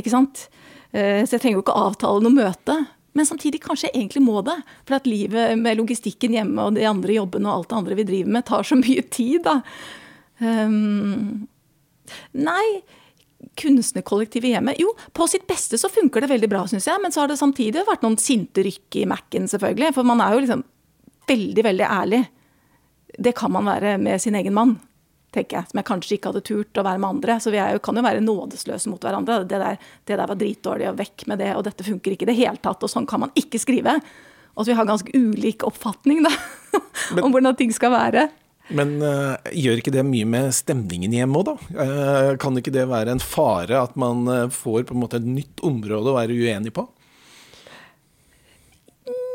[0.00, 0.46] ikke sant.
[0.92, 2.76] Eh, Så jeg trenger jo ikke avtale noe møte.
[3.12, 4.56] Men samtidig kanskje jeg egentlig må det.
[4.88, 8.06] For at livet med logistikken hjemme og de andre jobbene og alt det andre vi
[8.08, 9.58] driver med, tar så mye tid, da.
[10.40, 11.46] Um,
[12.32, 12.64] nei,
[13.58, 17.00] kunstnerkollektivet hjemme Jo, på sitt beste så funker det veldig bra, syns jeg.
[17.02, 19.92] Men så har det samtidig vært noen sinte rykk i Mac-en, selvfølgelig.
[19.96, 20.64] For man er jo liksom
[21.28, 22.22] veldig, veldig ærlig.
[23.18, 24.74] Det kan man være med sin egen mann,
[25.34, 25.70] tenker jeg.
[25.70, 27.38] Som jeg kanskje ikke hadde turt å være med andre.
[27.42, 29.42] Så vi jo, kan jo være nådesløse mot hverandre.
[29.48, 32.32] Det der, det der var dritdårlig, og vekk med det, og dette funker ikke i
[32.32, 33.98] det hele tatt, og sånn kan man ikke skrive.
[34.52, 36.32] Og at vi har ganske ulik oppfatning da,
[37.24, 38.28] om hvordan ting skal være.
[38.70, 41.54] Men uh, gjør ikke det mye med stemningen hjemme òg, da?
[41.74, 45.26] Uh, kan ikke det være en fare at man uh, får på en måte et
[45.26, 46.86] nytt område å være uenig på?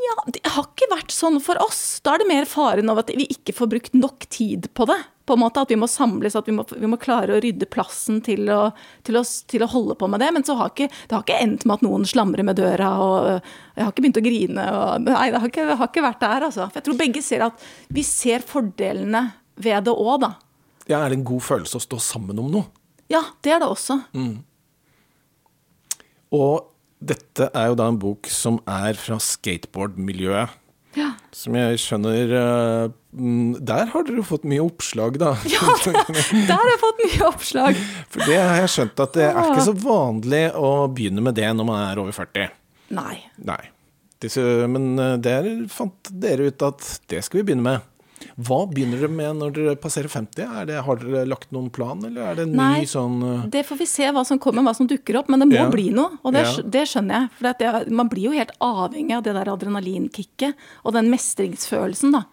[0.08, 2.00] Ja, det har ikke vært sånn for oss.
[2.06, 4.98] Da er det mer faren over at vi ikke får brukt nok tid på det.
[5.28, 7.68] På en måte At vi må samles, at vi må, vi må klare å rydde
[7.68, 8.70] plassen til å,
[9.04, 10.30] til, å, til å, holde på med det.
[10.32, 13.28] Men så har ikke, det har ikke endt med at noen slamrer med døra, og
[13.34, 14.68] jeg har ikke begynt å grine.
[14.78, 16.70] Og, nei, det har ikke, har ikke vært der, altså.
[16.70, 17.68] For jeg tror begge ser at
[18.00, 19.26] vi ser fordelene
[19.60, 20.32] ved det òg, da.
[20.88, 22.72] Ja, Er det en god følelse å stå sammen om noe?
[23.12, 24.00] Ja, det er det også.
[24.16, 24.38] Mm.
[26.38, 30.64] Og dette er jo da en bok som er fra skateboardmiljøet.
[30.98, 31.12] Ja.
[31.36, 32.94] Som jeg skjønner uh,
[33.62, 35.36] Der har dere fått mye oppslag, da.
[35.54, 37.82] Ja, der har jeg fått mye oppslag.
[38.10, 41.52] For det har jeg skjønt at det er ikke så vanlig å begynne med det
[41.54, 42.56] når man er over 40.
[42.98, 43.20] Nei.
[43.46, 43.62] Nei.
[44.72, 47.86] Men eh, der fant dere ut at det skal vi begynne med.
[48.38, 50.68] Hva begynner dere med når dere passerer 50?
[50.70, 53.48] Det, har dere lagt noen plan, eller er det en Nei, ny sånn uh...
[53.50, 55.32] Det får vi se hva som kommer, hva som dukker opp.
[55.34, 55.66] Men det må Ja.
[55.74, 56.62] bli noe, og det, Ja.
[56.62, 57.32] det skjønner jeg.
[57.40, 60.54] For det, man blir jo helt avhengig av det der adrenalinkicket
[60.86, 62.26] og den mestringsfølelsen, da.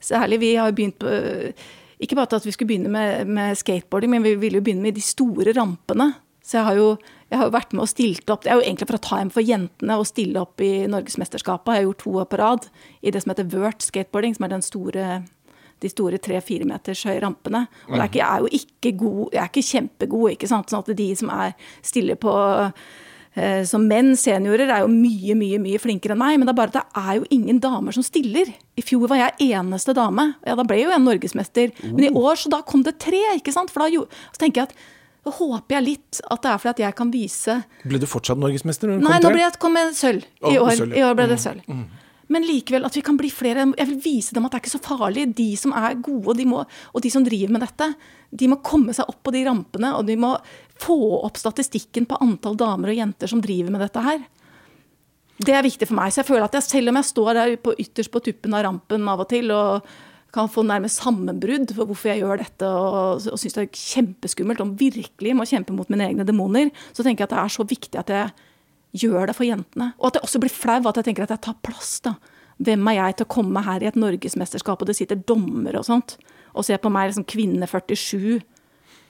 [0.00, 1.52] Særlig vi har begynt på
[2.00, 4.94] Ikke bare at vi skulle begynne med, med skateboarding, men vi ville jo begynne med
[4.94, 6.14] de store rampene.
[6.40, 6.86] Så jeg har jo
[7.30, 9.46] jeg har jo vært med og stilt opp Det er jo egentlig ta hjem for
[9.46, 11.76] jentene og stille opp i Norgesmesterskapet.
[11.76, 12.66] Jeg har gjort to år på rad
[13.02, 15.04] i det som heter vert skateboarding, som er den store
[15.80, 17.64] de store tre-fire meters høye rampene.
[17.88, 20.72] Og er ikke, jeg er jo ikke god, jeg er ikke kjempegod, ikke sant.
[20.72, 21.54] Sånn at de som er
[21.86, 22.34] stille på
[23.34, 26.38] eh, som menn, seniorer, er jo mye, mye mye flinkere enn meg.
[26.38, 28.52] Men det er bare at det er jo ingen damer som stiller.
[28.76, 30.30] I fjor var jeg eneste dame.
[30.46, 31.74] Ja, da ble jo jeg norgesmester.
[31.88, 33.72] Men i år, så da kom det tre, ikke sant.
[33.72, 34.80] For da jo, så tenker jeg at
[35.20, 38.40] da håper jeg litt at det er fordi at jeg kan vise Ble du fortsatt
[38.40, 38.88] norgesmester?
[38.88, 40.24] Nei, nå ble jeg kom jeg sølv.
[40.48, 40.78] I år.
[40.80, 41.74] Mm, I år ble det sølv.
[42.30, 43.66] Men likevel at vi kan bli flere.
[43.74, 45.26] Jeg vil vise dem at det er ikke så farlig.
[45.36, 47.88] De som er gode, de må, og de som driver med dette,
[48.30, 49.94] de må komme seg opp på de rampene.
[49.98, 50.36] Og de må
[50.80, 54.22] få opp statistikken på antall damer og jenter som driver med dette her.
[55.40, 56.12] Det er viktig for meg.
[56.12, 58.64] Så jeg føler at jeg, selv om jeg står der på, ytterst på tuppen av
[58.68, 59.90] rampen av og til og
[60.30, 64.62] kan få nærmest sammenbrudd for hvorfor jeg gjør dette og, og syns det er kjempeskummelt
[64.62, 67.66] og virkelig må kjempe mot mine egne demoner, så tenker jeg at det er så
[67.66, 68.49] viktig at jeg
[68.96, 69.92] gjør det for jentene.
[70.00, 71.98] Og at jeg også blir flau, at jeg tenker at jeg tar plass.
[72.04, 72.16] da.
[72.60, 75.88] Hvem er jeg til å komme her i et norgesmesterskap, og det sitter dommere og
[75.88, 76.18] sånt,
[76.52, 78.40] og ser på meg liksom kvinne 47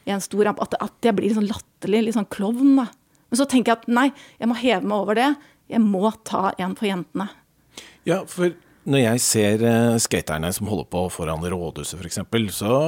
[0.09, 2.89] i en stor at, at jeg blir litt sånn latterlig, litt sånn klovn, da.
[3.31, 4.09] Men så tenker jeg at nei,
[4.41, 5.29] jeg må heve meg over det.
[5.71, 7.29] Jeg må ta en for jentene.
[8.09, 8.57] Ja, for
[8.91, 12.23] når jeg ser uh, skaterne som holder på foran rådhuset f.eks.,
[12.57, 12.79] så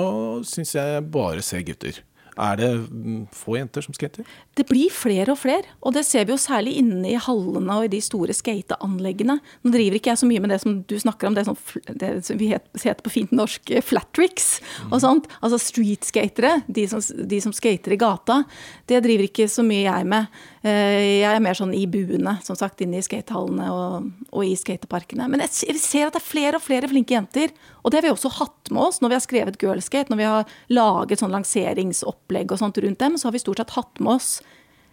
[0.48, 2.00] syns jeg bare ser gutter.
[2.40, 4.24] Er det mm, få jenter som skater?
[4.56, 7.86] Det blir flere og flere, og det ser vi jo særlig inne i hallene og
[7.86, 9.36] i de store skateanleggene.
[9.36, 11.58] Nå driver ikke jeg så mye med det som du snakker om, det som,
[12.00, 14.54] det som vi heter på fint norsk eh, flat tricks
[14.88, 15.28] og sånt.
[15.42, 18.42] Altså streetskatere, de som, de som skater i gata.
[18.88, 20.42] Det driver ikke så mye jeg med.
[20.62, 24.54] Eh, Jeg er mer sånn i buene, som sagt, inne i skatehallene og, og i
[24.58, 25.26] skateparkene.
[25.30, 27.50] Men jeg ser at det er flere og flere flinke jenter.
[27.82, 30.30] Og det har vi også hatt med oss når vi har skrevet Girlskate, når vi
[30.30, 34.14] har laget sånn lanseringsopplegg og sånt rundt dem, så har vi stort sett hatt med
[34.20, 34.36] oss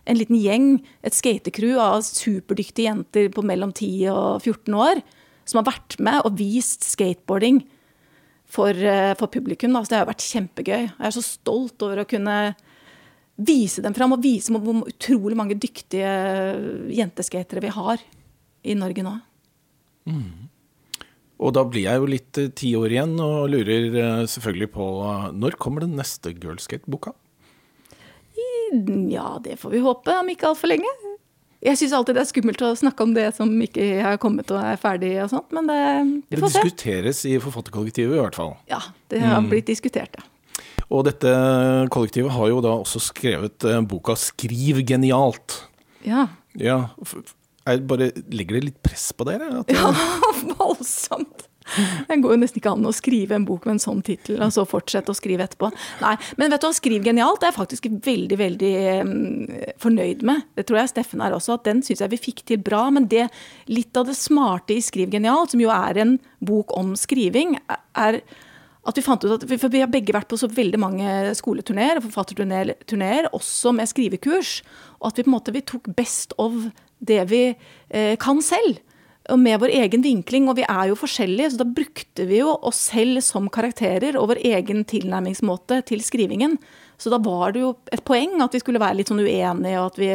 [0.09, 5.03] en liten gjeng, et skatecrew av superdyktige jenter på mellom 10 og 14 år,
[5.45, 7.61] som har vært med og vist skateboarding
[8.49, 9.73] for, eh, for publikum.
[9.73, 9.83] Da.
[9.83, 10.81] Så det har vært kjempegøy.
[10.89, 12.55] Jeg er så stolt over å kunne
[13.39, 16.11] vise dem fram, og vise hvor utrolig mange dyktige
[16.95, 18.03] jenteskatere vi har
[18.67, 19.15] i Norge nå.
[21.39, 24.87] Og da blir jeg jo litt eh, ti år igjen og lurer eh, selvfølgelig på
[25.07, 27.13] eh, når kommer den neste Girlskate-boka?
[29.09, 30.89] Ja, det får vi håpe, om ikke altfor lenge.
[31.63, 34.59] Jeg syns alltid det er skummelt å snakke om det som ikke har kommet og
[34.61, 35.79] er ferdig og sånt, men det,
[36.29, 36.59] vi får se.
[36.59, 38.53] Det diskuteres i forfatterkollektivet i hvert fall.
[38.71, 38.79] Ja,
[39.11, 40.27] det har blitt diskutert, ja.
[40.89, 41.31] Og dette
[41.93, 45.63] kollektivet har jo da også skrevet eh, boka 'Skriv genialt'.
[46.05, 46.27] Ja,
[46.57, 46.89] Ja,
[47.67, 49.51] er, bare Legger det litt press på dere?
[49.61, 49.91] At, ja
[50.59, 51.45] voldsomt.
[52.09, 54.53] Det går jo nesten ikke an å skrive en bok med en sånn tittel, og
[54.55, 55.69] så fortsette å skrive etterpå.
[56.01, 58.73] Nei, Men vet du hva, Skriv genialt er jeg faktisk veldig veldig
[59.81, 60.47] fornøyd med.
[60.57, 62.87] Det tror jeg Steffen er også, at den syns jeg vi fikk til bra.
[62.89, 63.27] Men det,
[63.69, 67.59] litt av det smarte i Skriv genialt, som jo er en bok om skriving,
[67.93, 68.23] er
[68.87, 71.99] at vi fant ut at, for Vi har begge vært på så veldig mange skoleturneer
[71.99, 74.61] og forfatterturneer, også med skrivekurs.
[75.01, 76.55] Og at vi på en måte vi tok best of
[76.99, 78.79] det vi eh, kan selv.
[79.29, 82.55] Og med vår egen vinkling, og vi er jo forskjellige, så da brukte vi jo
[82.65, 86.57] oss selv som karakterer og vår egen tilnærmingsmåte til skrivingen.
[86.97, 89.91] Så da var det jo et poeng at vi skulle være litt sånn uenige, og
[89.91, 90.11] at vi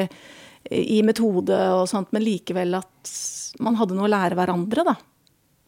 [0.74, 3.14] i metode og sånt, men likevel at
[3.62, 4.96] man hadde noe å lære hverandre, da.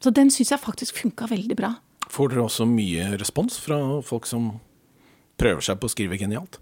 [0.02, 1.76] Så den syns jeg faktisk funka veldig bra.
[2.12, 4.54] Får dere også mye respons fra folk som
[5.40, 6.60] prøver seg på å skrive genialt?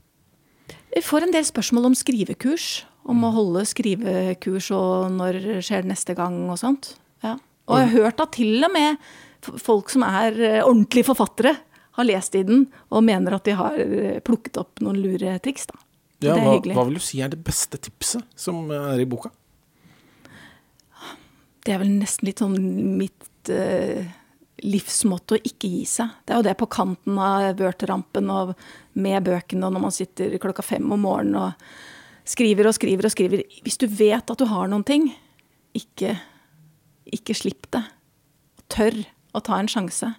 [0.95, 2.85] Vi får en del spørsmål om skrivekurs.
[3.05, 6.95] Om å holde skrivekurs og når skjer det neste gang og sånt.
[7.25, 7.37] Ja.
[7.69, 9.03] Og jeg har hørt at til og med
[9.61, 11.55] folk som er eh, ordentlige forfattere,
[11.95, 15.69] har lest i den og mener at de har eh, plukket opp noen lure triks.
[15.71, 15.79] da.
[16.25, 16.77] Ja, det er hva, hyggelig.
[16.79, 19.31] hva vil du si er det beste tipset som er i boka?
[21.65, 22.57] Det er vel nesten litt sånn
[22.99, 24.09] mitt eh,
[24.65, 26.13] livsmotto ikke gi seg.
[26.25, 28.55] Det er jo det på kanten av Word-rampen og
[28.97, 33.15] med bøkene og når man sitter klokka fem om morgenen og skriver og skriver og
[33.15, 33.45] skriver.
[33.65, 35.11] Hvis du vet at du har noen ting,
[35.77, 36.17] ikke,
[37.13, 37.85] ikke slipp det.
[38.73, 39.03] Tør
[39.35, 40.15] å ta en sjanse.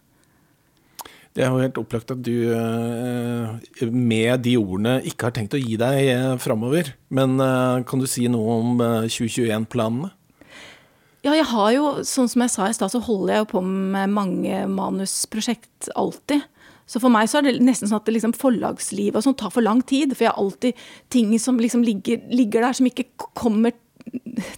[1.35, 5.59] Det er jo helt opplagt at du eh, med de ordene ikke har tenkt å
[5.59, 6.93] gi deg eh, framover.
[7.11, 10.13] Men eh, kan du si noe om eh, 2021-planene?
[11.25, 13.61] Ja, jeg har jo, sånn som jeg sa i stad, så holder jeg jo på
[13.65, 16.43] med mange manusprosjekt alltid.
[16.85, 19.65] Så for meg så er det nesten sånn at liksom forlagslivet og sånn tar for
[19.65, 20.13] lang tid.
[20.13, 23.73] For jeg har alltid ting som liksom ligger, ligger der, som ikke kommer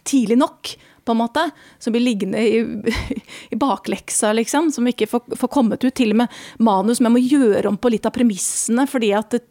[0.03, 0.73] tidlig nok,
[1.07, 1.45] på en måte.
[1.79, 2.59] Som blir liggende i,
[3.55, 4.67] i bakleksa, liksom.
[4.75, 5.95] Som ikke får, får kommet ut.
[5.95, 9.37] Til og med manus som jeg må gjøre om på litt av premissene, fordi at
[9.37, 9.45] det,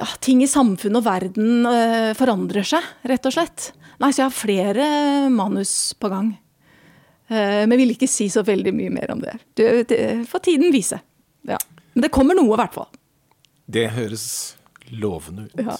[0.00, 3.72] ja, ting i samfunnet og verden øh, forandrer seg, rett og slett.
[3.98, 4.84] Nei, så jeg har flere
[5.34, 6.32] manus på gang.
[7.28, 9.34] Eh, men vil ikke si så veldig mye mer om det.
[9.58, 11.00] Det, det får tiden vise.
[11.48, 11.58] Ja.
[11.92, 12.88] Men det kommer noe, i hvert fall.
[13.68, 14.26] Det høres
[14.88, 15.64] lovende ut.
[15.66, 15.76] Ja.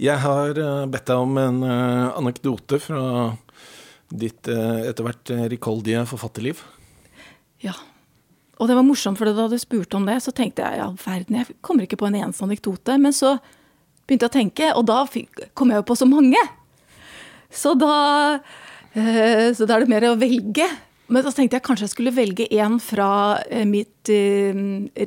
[0.00, 3.04] Jeg har eh, bedt deg om en eh, anekdote fra
[4.10, 6.58] ditt etter hvert rikholdige forfatterliv.
[7.62, 7.76] Ja.
[8.58, 11.36] Og det var morsomt, for da du spurte om det, så tenkte jeg ja, verden,
[11.38, 12.96] jeg kommer ikke på en eneste anekdote.
[12.98, 13.36] Men så
[14.02, 16.42] begynte jeg å tenke, og da fikk, kom jeg jo på så mange.
[17.50, 18.38] Så da,
[18.94, 20.66] eh, så da er det mer å velge.
[21.10, 23.10] Men så tenkte jeg kanskje jeg skulle velge en fra
[23.50, 24.54] eh, mitt eh,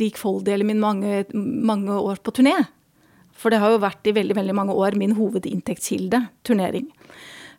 [0.01, 2.57] rikfoldige, eller min mange, mange år på turné.
[3.39, 6.89] For det har jo vært i veldig, veldig mange år min hovedinntektskilde, turnering.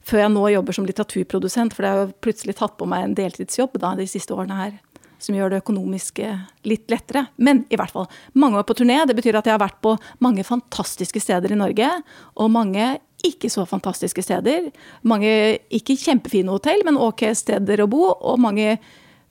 [0.05, 3.16] Før jeg nå jobber som litteraturprodusent, for det har jo plutselig tatt på meg en
[3.16, 4.76] deltidsjobb da, de siste årene her.
[5.24, 6.28] Som gjør det økonomiske
[6.68, 7.26] litt lettere.
[7.36, 8.98] Men i hvert fall, mange år på turné.
[9.08, 9.94] Det betyr at jeg har vært på
[10.24, 11.88] mange fantastiske steder i Norge.
[12.36, 14.68] Og mange ikke så fantastiske steder.
[15.08, 15.30] Mange
[15.72, 18.10] ikke kjempefine hotell, men ok steder å bo.
[18.12, 18.76] Og mange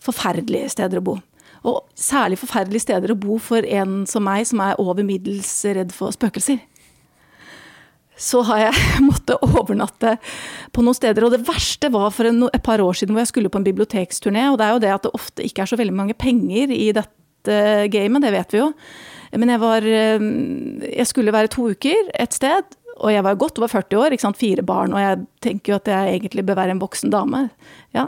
[0.04, 1.20] forferdelige steder å bo.
[1.64, 5.94] Og særlig forferdelige steder å bo for en som meg, som er over middels redd
[5.96, 6.60] for spøkelser.
[8.20, 10.18] Så har jeg måttet overnatte
[10.76, 11.26] på noen steder.
[11.26, 13.68] Og det verste var for en, et par år siden hvor jeg skulle på en
[13.68, 14.50] biblioteksturné.
[14.52, 16.92] Og det er jo det at det ofte ikke er så veldig mange penger i
[16.96, 17.10] dette
[17.92, 18.70] gamet, det vet vi jo.
[19.34, 20.30] Men jeg var eh,
[20.94, 22.80] Jeg skulle være to uker et sted.
[23.02, 24.38] Og jeg var godt over 40 år, ikke sant?
[24.38, 27.40] fire barn, og jeg tenker jo at jeg egentlig bør være en voksen dame.
[27.98, 28.04] Ja.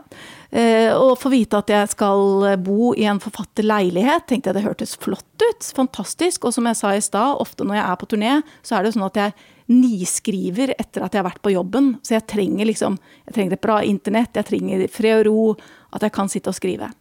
[0.54, 4.94] Eh, og få vite at jeg skal bo i en forfatterleilighet, tenkte jeg det hørtes
[5.02, 5.72] flott ut.
[5.76, 6.46] Fantastisk.
[6.46, 8.94] Og som jeg sa i stad, ofte når jeg er på turné, så er det
[8.94, 9.36] sånn at jeg
[9.72, 11.96] niskriver etter at jeg har vært på jobben.
[12.06, 15.56] Så jeg trenger liksom Jeg trenger et bra internett, jeg trenger fred og ro,
[15.96, 16.92] at jeg kan sitte og skrive.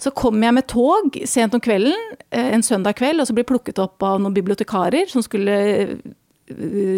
[0.00, 1.94] Så kommer jeg med tog sent om kvelden,
[2.30, 5.98] eh, en søndag kveld, og så blir plukket opp av noen bibliotekarer som skulle eh,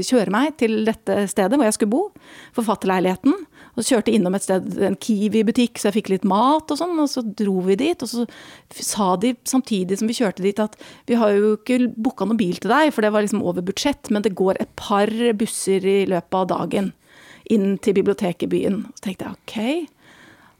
[0.06, 2.02] kjøre meg til dette stedet hvor jeg skulle bo,
[2.54, 3.34] forfatterleiligheten.
[3.80, 6.98] Så kjørte jeg innom et sted, en Kiwi-butikk, så jeg fikk litt mat og sånn.
[7.00, 8.26] Og så dro vi dit, og så
[8.76, 10.76] sa de samtidig som vi kjørte dit at
[11.08, 14.12] vi har jo ikke booka noen bil til deg, for det var liksom over budsjett,
[14.12, 15.08] men det går et par
[15.40, 16.92] busser i løpet av dagen
[17.50, 18.82] inn til biblioteket i byen.
[18.98, 19.96] Så tenkte jeg ok.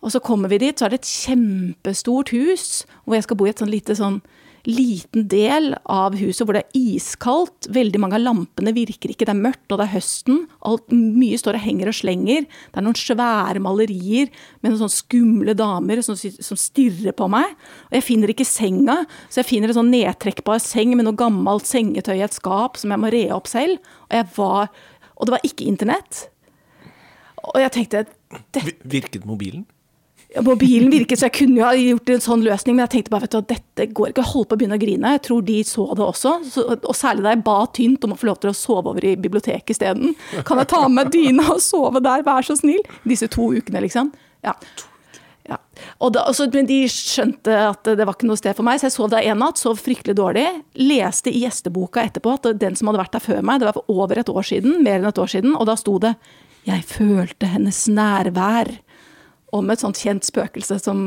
[0.00, 3.46] Og så kommer vi dit, så er det et kjempestort hus hvor jeg skal bo
[3.46, 4.22] i et sånn lite sånn
[4.68, 7.68] liten del av huset hvor det er iskaldt.
[7.72, 10.42] Veldig mange av lampene virker ikke, det er mørkt, og det er høsten.
[10.68, 12.46] Alt, mye står og henger og slenger.
[12.46, 14.30] Det er noen svære malerier
[14.61, 17.56] med noen sånne skumle damer som, som stirrer på meg.
[17.90, 21.68] Og jeg finner ikke senga, så jeg finner en sånn nedtrekkbar seng med noe gammelt
[21.68, 23.80] sengetøy i et skap som jeg må re opp selv.
[24.11, 24.70] Og, var,
[25.16, 26.26] og det var ikke internett.
[27.50, 29.64] Og jeg tenkte det, Virket mobilen?
[30.39, 33.26] Mobilen virket, så jeg kunne jo ha gjort en sånn løsning, men jeg tenkte bare
[33.26, 34.22] vet du, dette går ikke.
[34.22, 35.14] Jeg holdt på å begynne å grine.
[35.16, 36.35] Jeg tror de så det også.
[36.47, 39.07] Så, og særlig da jeg ba tynt om å få lov til å sove over
[39.09, 40.14] i biblioteket isteden.
[40.47, 42.85] Kan jeg ta med meg dyna og sove der, vær så snill?
[43.11, 44.12] Disse to ukene, liksom.
[44.47, 44.55] Ja.
[45.51, 45.57] Ja.
[45.99, 48.95] Da, altså, men de skjønte at det var ikke noe sted for meg, så jeg
[48.95, 50.47] sov der en natt, sov fryktelig dårlig.
[50.78, 53.91] Leste i gjesteboka etterpå at den som hadde vært der før meg, det var for
[53.91, 56.14] over et år siden, mer enn et år siden, og da sto det
[56.68, 58.78] 'Jeg følte hennes nærvær'
[59.57, 61.05] om et sånt kjent spøkelse som,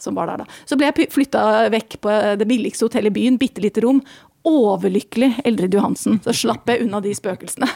[0.00, 0.48] som var der da.
[0.68, 4.02] Så ble jeg flytta vekk på det billigste hotellet i byen, bitte lite rom.
[4.48, 6.20] Overlykkelig Eldrid Johansen.
[6.24, 7.68] Så slapp jeg unna de spøkelsene.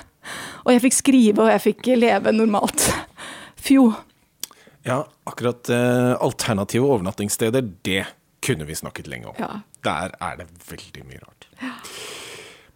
[0.65, 2.89] Og jeg fikk skrive, og jeg fikk leve normalt.
[3.61, 3.91] Fjo.
[4.85, 8.05] Ja, akkurat eh, alternative overnattingssteder, det
[8.45, 9.39] kunne vi snakket lenge om.
[9.41, 9.63] Ja.
[9.85, 11.49] Der er det veldig mye rart.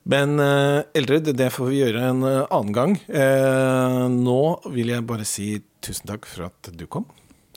[0.09, 2.97] Men eh, Eldrid, det får vi gjøre en eh, annen gang.
[3.13, 4.41] Eh, nå
[4.73, 5.51] vil jeg bare si
[5.85, 7.05] tusen takk for at du kom.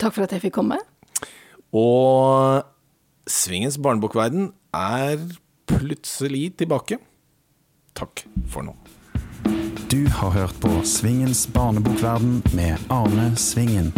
[0.02, 0.80] Takk for at jeg fikk komme.
[1.78, 2.64] Og
[3.30, 5.22] Svingens barnebokverden er
[5.70, 6.98] plutselig tilbake.
[7.96, 8.74] Takk for nå.
[9.92, 13.94] Du har hørt på Svingens barnebokverden med Arne Svingen.